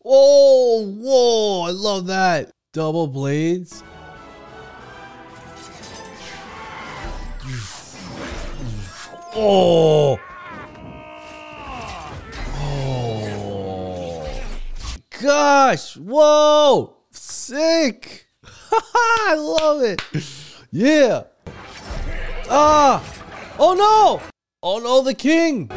[0.04, 1.68] Oh, whoa!
[1.68, 2.50] I love that.
[2.72, 3.84] Double blades.
[9.36, 10.18] Oh.
[12.56, 14.28] Oh.
[15.22, 15.96] Gosh.
[15.96, 16.96] Whoa.
[17.12, 18.26] Sick.
[18.72, 20.02] I love it.
[20.72, 21.22] Yeah.
[22.50, 23.00] Ah.
[23.60, 24.35] Oh no.
[24.68, 25.70] Oh no, the king.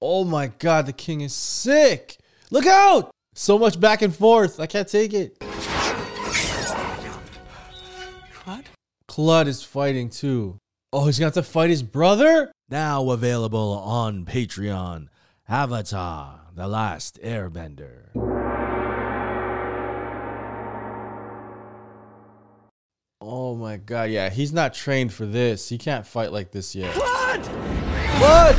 [0.00, 2.16] Oh my god, the king is sick.
[2.52, 3.10] Look out.
[3.34, 4.60] So much back and forth.
[4.60, 5.36] I can't take it.
[8.32, 8.66] Kludd?
[9.08, 10.58] Kludd is fighting too.
[10.92, 12.52] Oh, he's gonna have to fight his brother?
[12.68, 15.08] Now available on Patreon.
[15.48, 18.35] Avatar, The Last Airbender.
[23.28, 25.68] Oh my god, yeah, he's not trained for this.
[25.68, 26.94] He can't fight like this yet.
[26.94, 27.42] Kludd!
[28.20, 28.56] Kludd!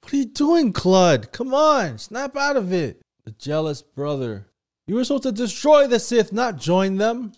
[0.00, 1.32] What are you doing, Kludd?
[1.32, 3.02] Come on, snap out of it.
[3.24, 4.46] The jealous brother.
[4.86, 7.32] You were supposed to destroy the Sith, not join them.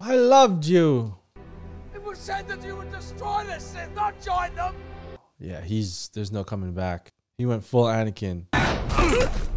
[0.00, 1.14] I loved you.
[1.94, 4.74] It was said that you would destroy the Sith, not join them!
[5.38, 7.12] Yeah, he's there's no coming back.
[7.36, 8.46] He went full Anakin.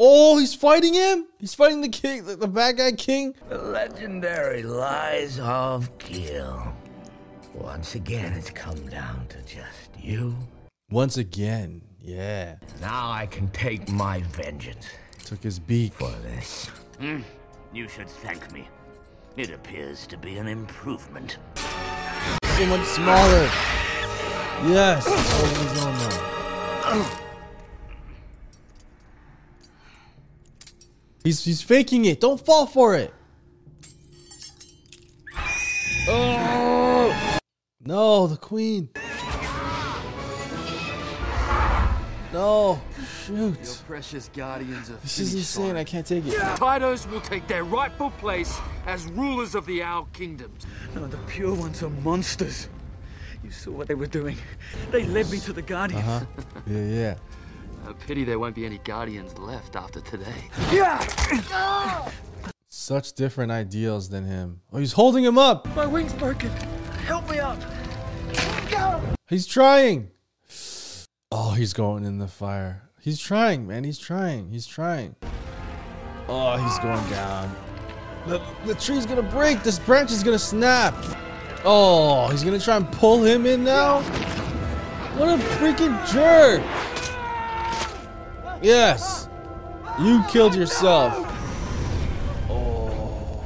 [0.00, 1.26] Oh, he's fighting him?
[1.40, 3.34] He's fighting the king, the, the bad guy king?
[3.48, 6.72] The legendary Lyze of Kiel.
[7.52, 10.36] Once again, it's come down to just you.
[10.88, 12.54] Once again, yeah.
[12.80, 14.86] Now I can take my vengeance.
[15.24, 15.94] Took his beak.
[15.94, 16.66] For this.
[17.00, 17.22] Hmm,
[17.72, 18.68] You should thank me.
[19.36, 21.38] It appears to be an improvement.
[21.56, 23.50] So much smaller.
[24.64, 25.04] Yes.
[31.24, 31.44] he's.
[31.44, 32.20] He's he's faking it.
[32.20, 33.12] Don't fall for it.
[36.10, 37.38] Oh
[37.80, 38.88] no, the queen.
[42.32, 42.80] No,
[43.26, 43.56] shoot.
[43.64, 45.76] Your precious guardians of This is insane.
[45.76, 46.34] I can't take it.
[46.34, 50.66] Tytos will take their rightful place as rulers of the Owl Kingdoms.
[50.94, 52.68] No, the pure ones are monsters.
[53.42, 54.36] You saw what they were doing.
[54.90, 56.04] They led me to the Guardians.
[56.06, 56.26] Uh huh.
[56.66, 57.14] Yeah, yeah.
[57.88, 60.44] A pity there won't be any guardians left after today.
[60.70, 61.00] Yeah!
[62.68, 64.60] Such different ideals than him.
[64.70, 65.66] Oh, he's holding him up.
[65.74, 66.50] My wing's broken.
[67.06, 67.58] Help me up.
[68.70, 69.00] Go!
[69.26, 70.10] He's trying.
[71.32, 72.90] Oh, he's going in the fire.
[73.00, 73.84] He's trying, man.
[73.84, 74.50] He's trying.
[74.50, 75.16] He's trying.
[76.28, 77.56] Oh, he's going down.
[78.26, 79.62] The, the tree's gonna break.
[79.62, 80.94] This branch is gonna snap.
[81.64, 84.02] Oh, he's gonna try and pull him in now?
[85.16, 86.62] What a freaking jerk.
[88.60, 89.28] Yes.
[90.00, 91.14] You killed yourself.
[92.48, 93.44] Oh.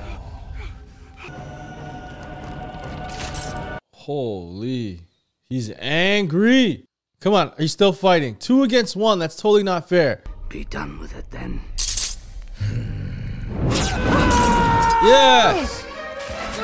[3.93, 5.01] Holy.
[5.49, 6.87] He's angry.
[7.21, 8.37] Come on, are you still fighting?
[8.37, 9.19] Two against one.
[9.19, 10.23] That's totally not fair.
[10.49, 11.61] Be done with it then.
[15.05, 15.83] Yes.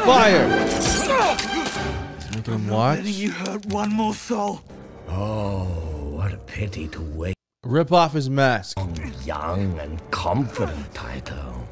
[0.05, 0.49] Fire.
[2.17, 3.01] He's making him watch.
[3.05, 4.61] You hurt one more soul.
[5.09, 5.65] Oh,
[6.15, 7.38] what a pity to wait.
[7.65, 8.79] Rip off his mask.
[9.25, 11.67] Young and confident, Tyto.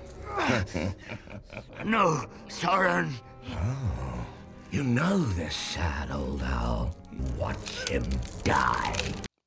[1.84, 3.14] No, Soren.
[3.52, 4.26] Oh,
[4.72, 6.96] you know this sad old owl.
[7.38, 8.04] Watch him
[8.42, 8.96] die.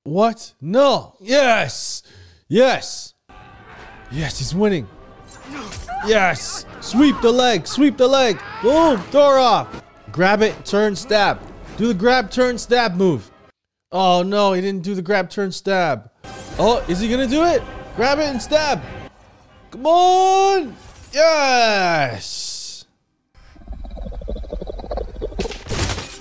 [0.05, 0.53] What?
[0.61, 1.15] No.
[1.19, 2.03] Yes.
[2.47, 3.13] Yes.
[4.09, 4.87] Yes, he's winning.
[6.07, 6.65] Yes.
[6.79, 7.67] Sweep the leg.
[7.67, 8.39] Sweep the leg.
[8.63, 9.03] Boom.
[9.11, 9.83] Door off.
[10.11, 10.65] Grab it.
[10.65, 10.95] Turn.
[10.95, 11.39] Stab.
[11.79, 13.31] Do the grab, turn, stab move.
[13.91, 16.11] Oh no, he didn't do the grab, turn, stab.
[16.59, 17.63] Oh, is he gonna do it?
[17.95, 18.81] Grab it and stab.
[19.71, 20.75] Come on.
[21.11, 22.85] Yes.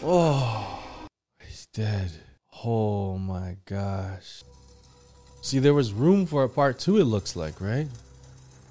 [0.03, 0.83] Oh,
[1.47, 2.11] he's dead.
[2.65, 4.43] Oh my gosh.
[5.43, 7.89] See, there was room for a part two, it looks like, right?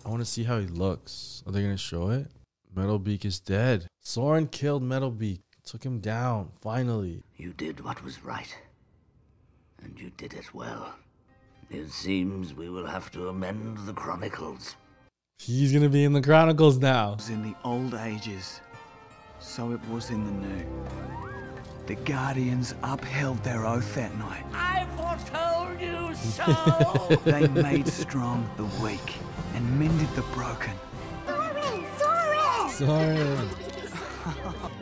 [0.06, 1.44] I want to see how he looks.
[1.46, 2.28] Are they going to show it?
[2.76, 3.88] Metalbeak is dead.
[4.02, 5.42] Soren killed Metalbeak.
[5.64, 7.24] Took him down, finally.
[7.36, 8.58] You did what was right.
[9.84, 10.96] And you did it well.
[11.70, 14.76] It seems we will have to amend the chronicles.
[15.40, 17.16] He's gonna be in the Chronicles now.
[17.16, 18.60] was in the old ages,
[19.40, 20.66] so it was in the new.
[21.86, 24.44] The Guardians upheld their oath that night.
[24.52, 27.22] I foretold you so!
[27.26, 29.16] They made strong the weak
[29.54, 30.74] and mended the broken.
[31.26, 32.70] Soren!
[32.72, 33.48] Sorry.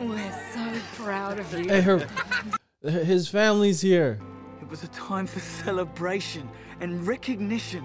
[0.00, 0.72] We're so
[1.02, 1.68] proud of you.
[1.68, 2.06] Hey, her,
[2.82, 4.18] his family's here.
[4.66, 6.48] It was a time for celebration
[6.80, 7.84] and recognition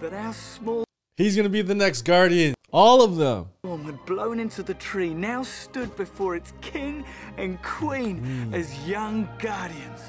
[0.00, 0.82] that our small
[1.16, 2.56] He's gonna be the next Guardian.
[2.72, 3.46] All of them.
[3.60, 7.04] storm had blown into the tree now stood before its king
[7.36, 8.54] and queen hmm.
[8.54, 10.00] as young guardians.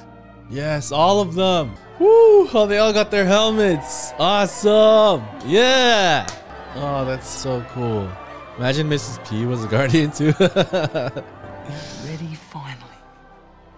[0.50, 1.76] Yes, all of them.
[2.00, 2.50] Woo!
[2.52, 4.12] Oh, they all got their helmets.
[4.18, 5.24] Awesome.
[5.46, 6.26] Yeah.
[6.74, 8.10] Oh, that's so cool.
[8.58, 9.30] Imagine Mrs.
[9.30, 10.34] P was a guardian too.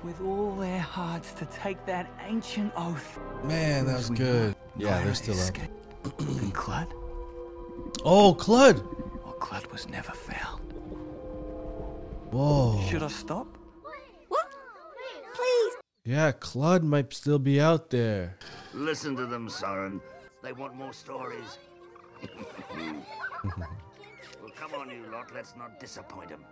[0.10, 3.20] Ready finally, with all their hearts to take that ancient oath.
[3.44, 4.56] Man, that was good.
[4.78, 5.58] Yeah, they're still up.
[6.20, 6.92] and Kludd?
[8.04, 8.82] Oh, Kludd.
[9.24, 10.74] Well, Kludd was never found.
[12.32, 12.82] Whoa.
[12.90, 13.48] Should I stop?
[14.30, 14.48] What?
[15.34, 15.74] Please.
[16.06, 18.38] Yeah, Kludd might still be out there.
[18.74, 20.00] Listen to them, Soren.
[20.42, 21.58] They want more stories.
[23.44, 25.34] well, come on, you lot.
[25.34, 26.46] Let's not disappoint them.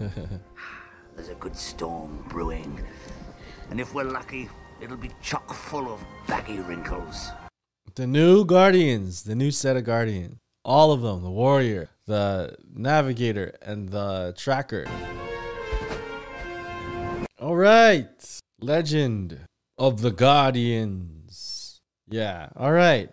[1.18, 2.80] There's a good storm brewing.
[3.70, 4.48] And if we're lucky,
[4.80, 7.30] it'll be chock full of baggy wrinkles.
[7.96, 10.38] The new Guardians, the new set of Guardians.
[10.64, 14.86] All of them the Warrior, the Navigator, and the Tracker.
[17.40, 18.40] All right.
[18.60, 19.40] Legend
[19.76, 21.80] of the Guardians.
[22.08, 22.50] Yeah.
[22.54, 23.10] All right.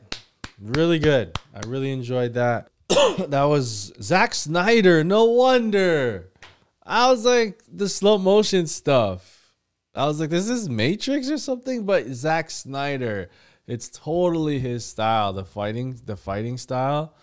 [0.61, 1.39] Really good.
[1.55, 2.67] I really enjoyed that.
[2.87, 5.03] that was Zack Snyder.
[5.03, 6.29] No wonder.
[6.85, 9.53] I was like, the slow motion stuff.
[9.95, 13.29] I was like, this is Matrix or something, but Zack Snyder.
[13.65, 17.15] It's totally his style, the fighting, the fighting style,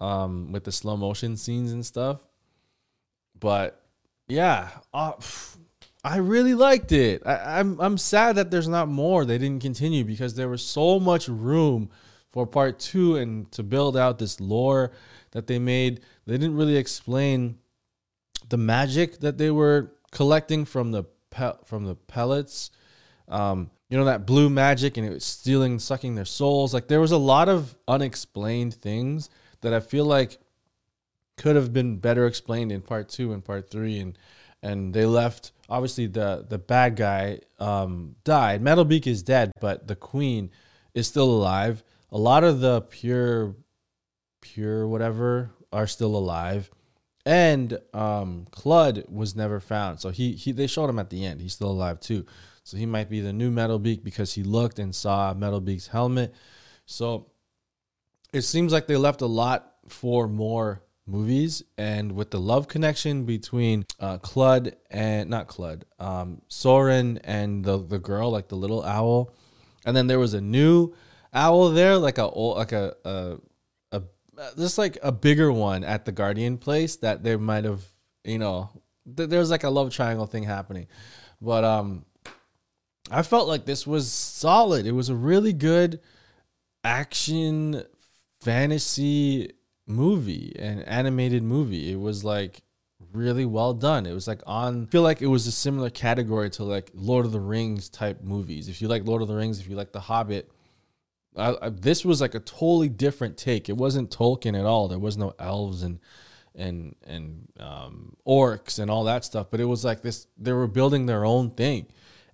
[0.00, 2.20] um, with the slow motion scenes and stuff.
[3.38, 3.80] But
[4.26, 5.12] yeah, uh,
[6.04, 7.22] I really liked it.
[7.24, 9.24] I, I'm I'm sad that there's not more.
[9.24, 11.88] They didn't continue because there was so much room
[12.30, 14.92] for part two and to build out this lore
[15.30, 16.00] that they made.
[16.26, 17.58] They didn't really explain
[18.48, 22.70] the magic that they were collecting from the pe- from the pellets.
[23.28, 26.74] Um, you know that blue magic and it was stealing, sucking their souls.
[26.74, 29.30] Like there was a lot of unexplained things
[29.60, 30.38] that I feel like
[31.36, 34.18] could have been better explained in part two and part three, and
[34.62, 35.52] and they left.
[35.70, 38.62] Obviously, the the bad guy um, died.
[38.62, 40.50] Metalbeak is dead, but the queen
[40.94, 41.82] is still alive.
[42.10, 43.54] A lot of the pure,
[44.40, 46.70] pure whatever are still alive,
[47.28, 50.00] and um, Kludd was never found.
[50.00, 51.42] So he he they showed him at the end.
[51.42, 52.24] He's still alive too.
[52.64, 56.34] So he might be the new Metalbeak because he looked and saw Metalbeak's helmet.
[56.86, 57.26] So
[58.32, 63.26] it seems like they left a lot for more movies and with the love connection
[63.26, 68.82] between uh Kludd and not Kludd, um Soren and the the girl like the little
[68.82, 69.34] owl.
[69.84, 70.94] And then there was a new
[71.34, 73.36] owl there like a old like a a,
[74.38, 77.82] a just like a bigger one at the Guardian place that they might have,
[78.24, 78.70] you know,
[79.16, 80.86] th- there's like a love triangle thing happening.
[81.40, 82.04] But um
[83.10, 84.86] I felt like this was solid.
[84.86, 86.00] It was a really good
[86.84, 87.82] action
[88.40, 89.52] fantasy
[89.86, 91.90] movie and animated movie.
[91.90, 92.62] It was like
[93.12, 94.06] really well done.
[94.06, 97.24] It was like on I feel like it was a similar category to like Lord
[97.24, 98.68] of the Rings type movies.
[98.68, 100.50] If you like Lord of the Rings, if you like The Hobbit,
[101.36, 103.68] I, I, this was like a totally different take.
[103.68, 104.88] It wasn't Tolkien at all.
[104.88, 106.00] There was no elves and
[106.54, 109.48] and and um, orcs and all that stuff.
[109.50, 110.26] But it was like this.
[110.36, 111.86] They were building their own thing,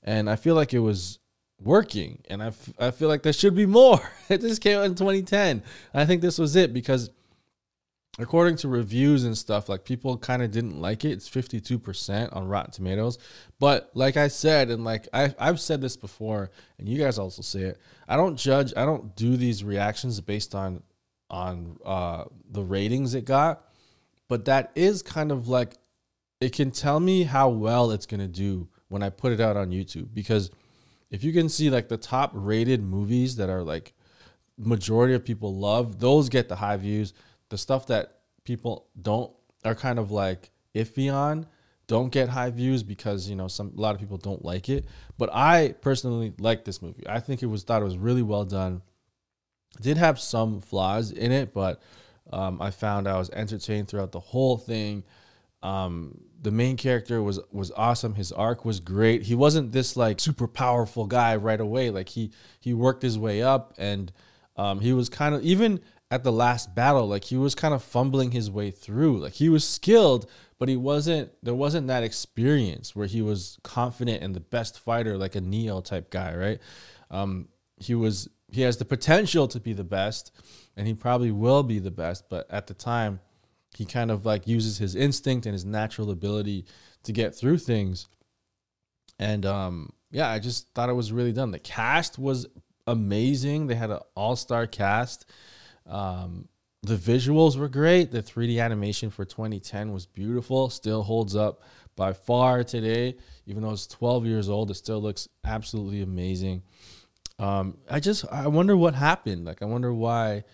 [0.02, 1.18] and I feel like it was
[1.60, 2.22] working.
[2.28, 4.00] And I, I feel like there should be more.
[4.28, 5.62] it just came out in 2010.
[5.92, 7.10] I think this was it because
[8.18, 11.12] according to reviews and stuff, like people kind of didn't like it.
[11.12, 13.18] It's 52% on Rotten Tomatoes.
[13.58, 17.42] But like I said, and like I, I've said this before, and you guys also
[17.42, 20.82] say it, I don't judge, I don't do these reactions based on
[21.30, 23.64] on uh the ratings it got.
[24.28, 25.76] But that is kind of like
[26.40, 29.70] it can tell me how well it's gonna do when I put it out on
[29.70, 30.08] YouTube.
[30.14, 30.50] Because
[31.10, 33.94] if you can see like the top rated movies that are like
[34.56, 37.12] majority of people love, those get the high views
[37.54, 39.30] the stuff that people don't
[39.64, 41.46] are kind of like iffy on
[41.86, 44.86] don't get high views because you know some a lot of people don't like it.
[45.18, 47.06] But i personally like this movie.
[47.08, 48.82] I think it was thought it was really well done.
[49.76, 51.80] It did have some flaws in it but
[52.32, 55.04] um, i found i was entertained throughout the whole thing.
[55.62, 58.16] Um, the main character was was awesome.
[58.16, 59.22] His arc was great.
[59.22, 61.90] He wasn't this like super powerful guy right away.
[61.90, 64.10] Like he he worked his way up and
[64.56, 65.80] um, he was kind of even
[66.14, 69.18] at the last battle, like he was kind of fumbling his way through.
[69.18, 74.22] Like he was skilled, but he wasn't there wasn't that experience where he was confident
[74.22, 76.60] and the best fighter like a Neo type guy, right?
[77.10, 77.48] Um
[77.78, 80.30] he was he has the potential to be the best
[80.76, 83.18] and he probably will be the best, but at the time
[83.76, 86.64] he kind of like uses his instinct and his natural ability
[87.02, 88.06] to get through things.
[89.18, 91.50] And um yeah, I just thought it was really done.
[91.50, 92.46] The cast was
[92.86, 93.66] amazing.
[93.66, 95.26] They had an all-star cast.
[95.86, 96.48] Um
[96.84, 98.10] the visuals were great.
[98.10, 100.68] The 3D animation for 2010 was beautiful.
[100.68, 101.62] Still holds up
[101.96, 103.16] by far today.
[103.46, 106.62] Even though it's 12 years old, it still looks absolutely amazing.
[107.38, 109.44] Um, I just I wonder what happened.
[109.44, 110.44] Like I wonder why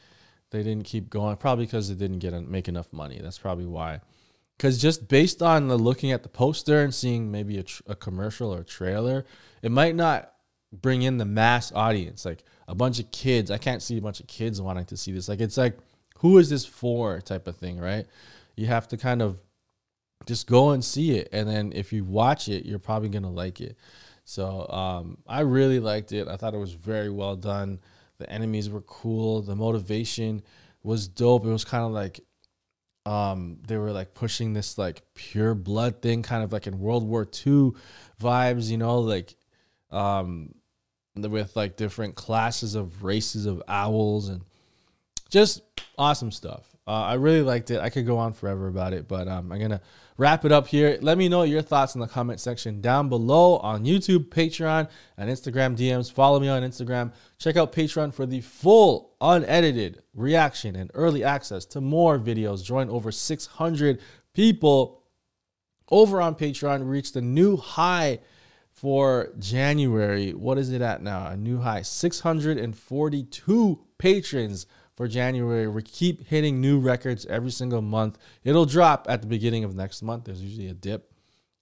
[0.51, 1.37] they didn't keep going.
[1.37, 3.19] Probably because they didn't get make enough money.
[3.21, 4.01] That's probably why.
[4.57, 7.95] Because just based on the looking at the poster and seeing maybe a, tr- a
[7.95, 9.25] commercial or a trailer,
[9.63, 10.33] it might not
[10.73, 12.25] bring in the mass audience.
[12.25, 13.51] Like a bunch of kids.
[13.51, 15.29] I can't see a bunch of kids wanting to see this.
[15.29, 15.77] Like it's like
[16.19, 18.07] who is this for type of thing, right?
[18.57, 19.39] You have to kind of
[20.27, 21.29] just go and see it.
[21.33, 23.77] And then if you watch it, you're probably to like it.
[24.25, 26.29] So um, I really liked it.
[26.29, 27.81] I thought it was very well done.
[28.19, 29.43] The enemies were cool.
[29.43, 30.43] The motivation
[30.83, 31.45] was dope.
[31.45, 32.21] It was kind of like
[33.07, 37.03] um, they were like pushing this like pure blood thing, kind of like in World
[37.03, 37.73] War II
[38.21, 39.35] vibes, you know, like
[39.91, 40.55] um,
[41.29, 44.43] with like different classes of races of owls and
[45.29, 45.63] just
[45.99, 46.71] awesome stuff.
[46.87, 47.81] Uh, I really liked it.
[47.81, 49.81] I could go on forever about it, but um, I'm gonna
[50.17, 50.99] wrap it up here.
[51.01, 55.31] Let me know your thoughts in the comment section down below on YouTube, Patreon, and
[55.31, 56.13] Instagram DMs.
[56.13, 57.13] Follow me on Instagram.
[57.39, 62.65] Check out Patreon for the full, unedited reaction and early access to more videos.
[62.65, 64.01] Join over 600
[64.35, 65.03] people
[65.91, 66.89] over on Patreon.
[66.89, 68.19] Reach the new high
[68.81, 70.33] for January.
[70.33, 71.27] What is it at now?
[71.27, 74.67] A new high 642 patrons
[74.97, 75.69] for January.
[75.69, 78.17] We keep hitting new records every single month.
[78.43, 80.25] It'll drop at the beginning of next month.
[80.25, 81.13] There's usually a dip,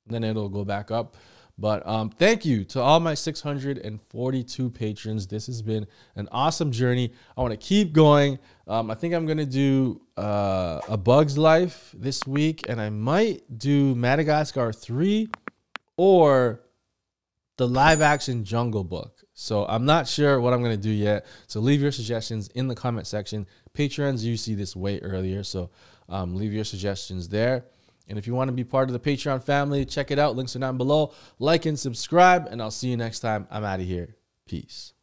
[0.07, 1.17] then it'll go back up.
[1.59, 5.27] But um, thank you to all my 642 patrons.
[5.27, 7.13] This has been an awesome journey.
[7.37, 8.39] I want to keep going.
[8.69, 12.91] Um, I think I'm going to do uh, A Bug's Life this week, and I
[12.91, 15.29] might do Madagascar 3
[15.97, 16.61] or
[17.59, 19.25] the live action Jungle Book.
[19.35, 21.27] So I'm not sure what I'm to do yet.
[21.47, 23.47] So leave your suggestions in the comment section.
[23.75, 25.45] Patrons, you see this way earlier.
[25.45, 25.71] So
[26.09, 27.67] um, leave your suggestions there.
[28.09, 30.35] And if you want to be part of the Patreon family, check it out.
[30.35, 31.13] Links are down below.
[31.39, 32.49] Like and subscribe.
[32.51, 33.47] And I'll see you next time.
[33.51, 34.17] I'm out of here.
[34.47, 34.95] Peace.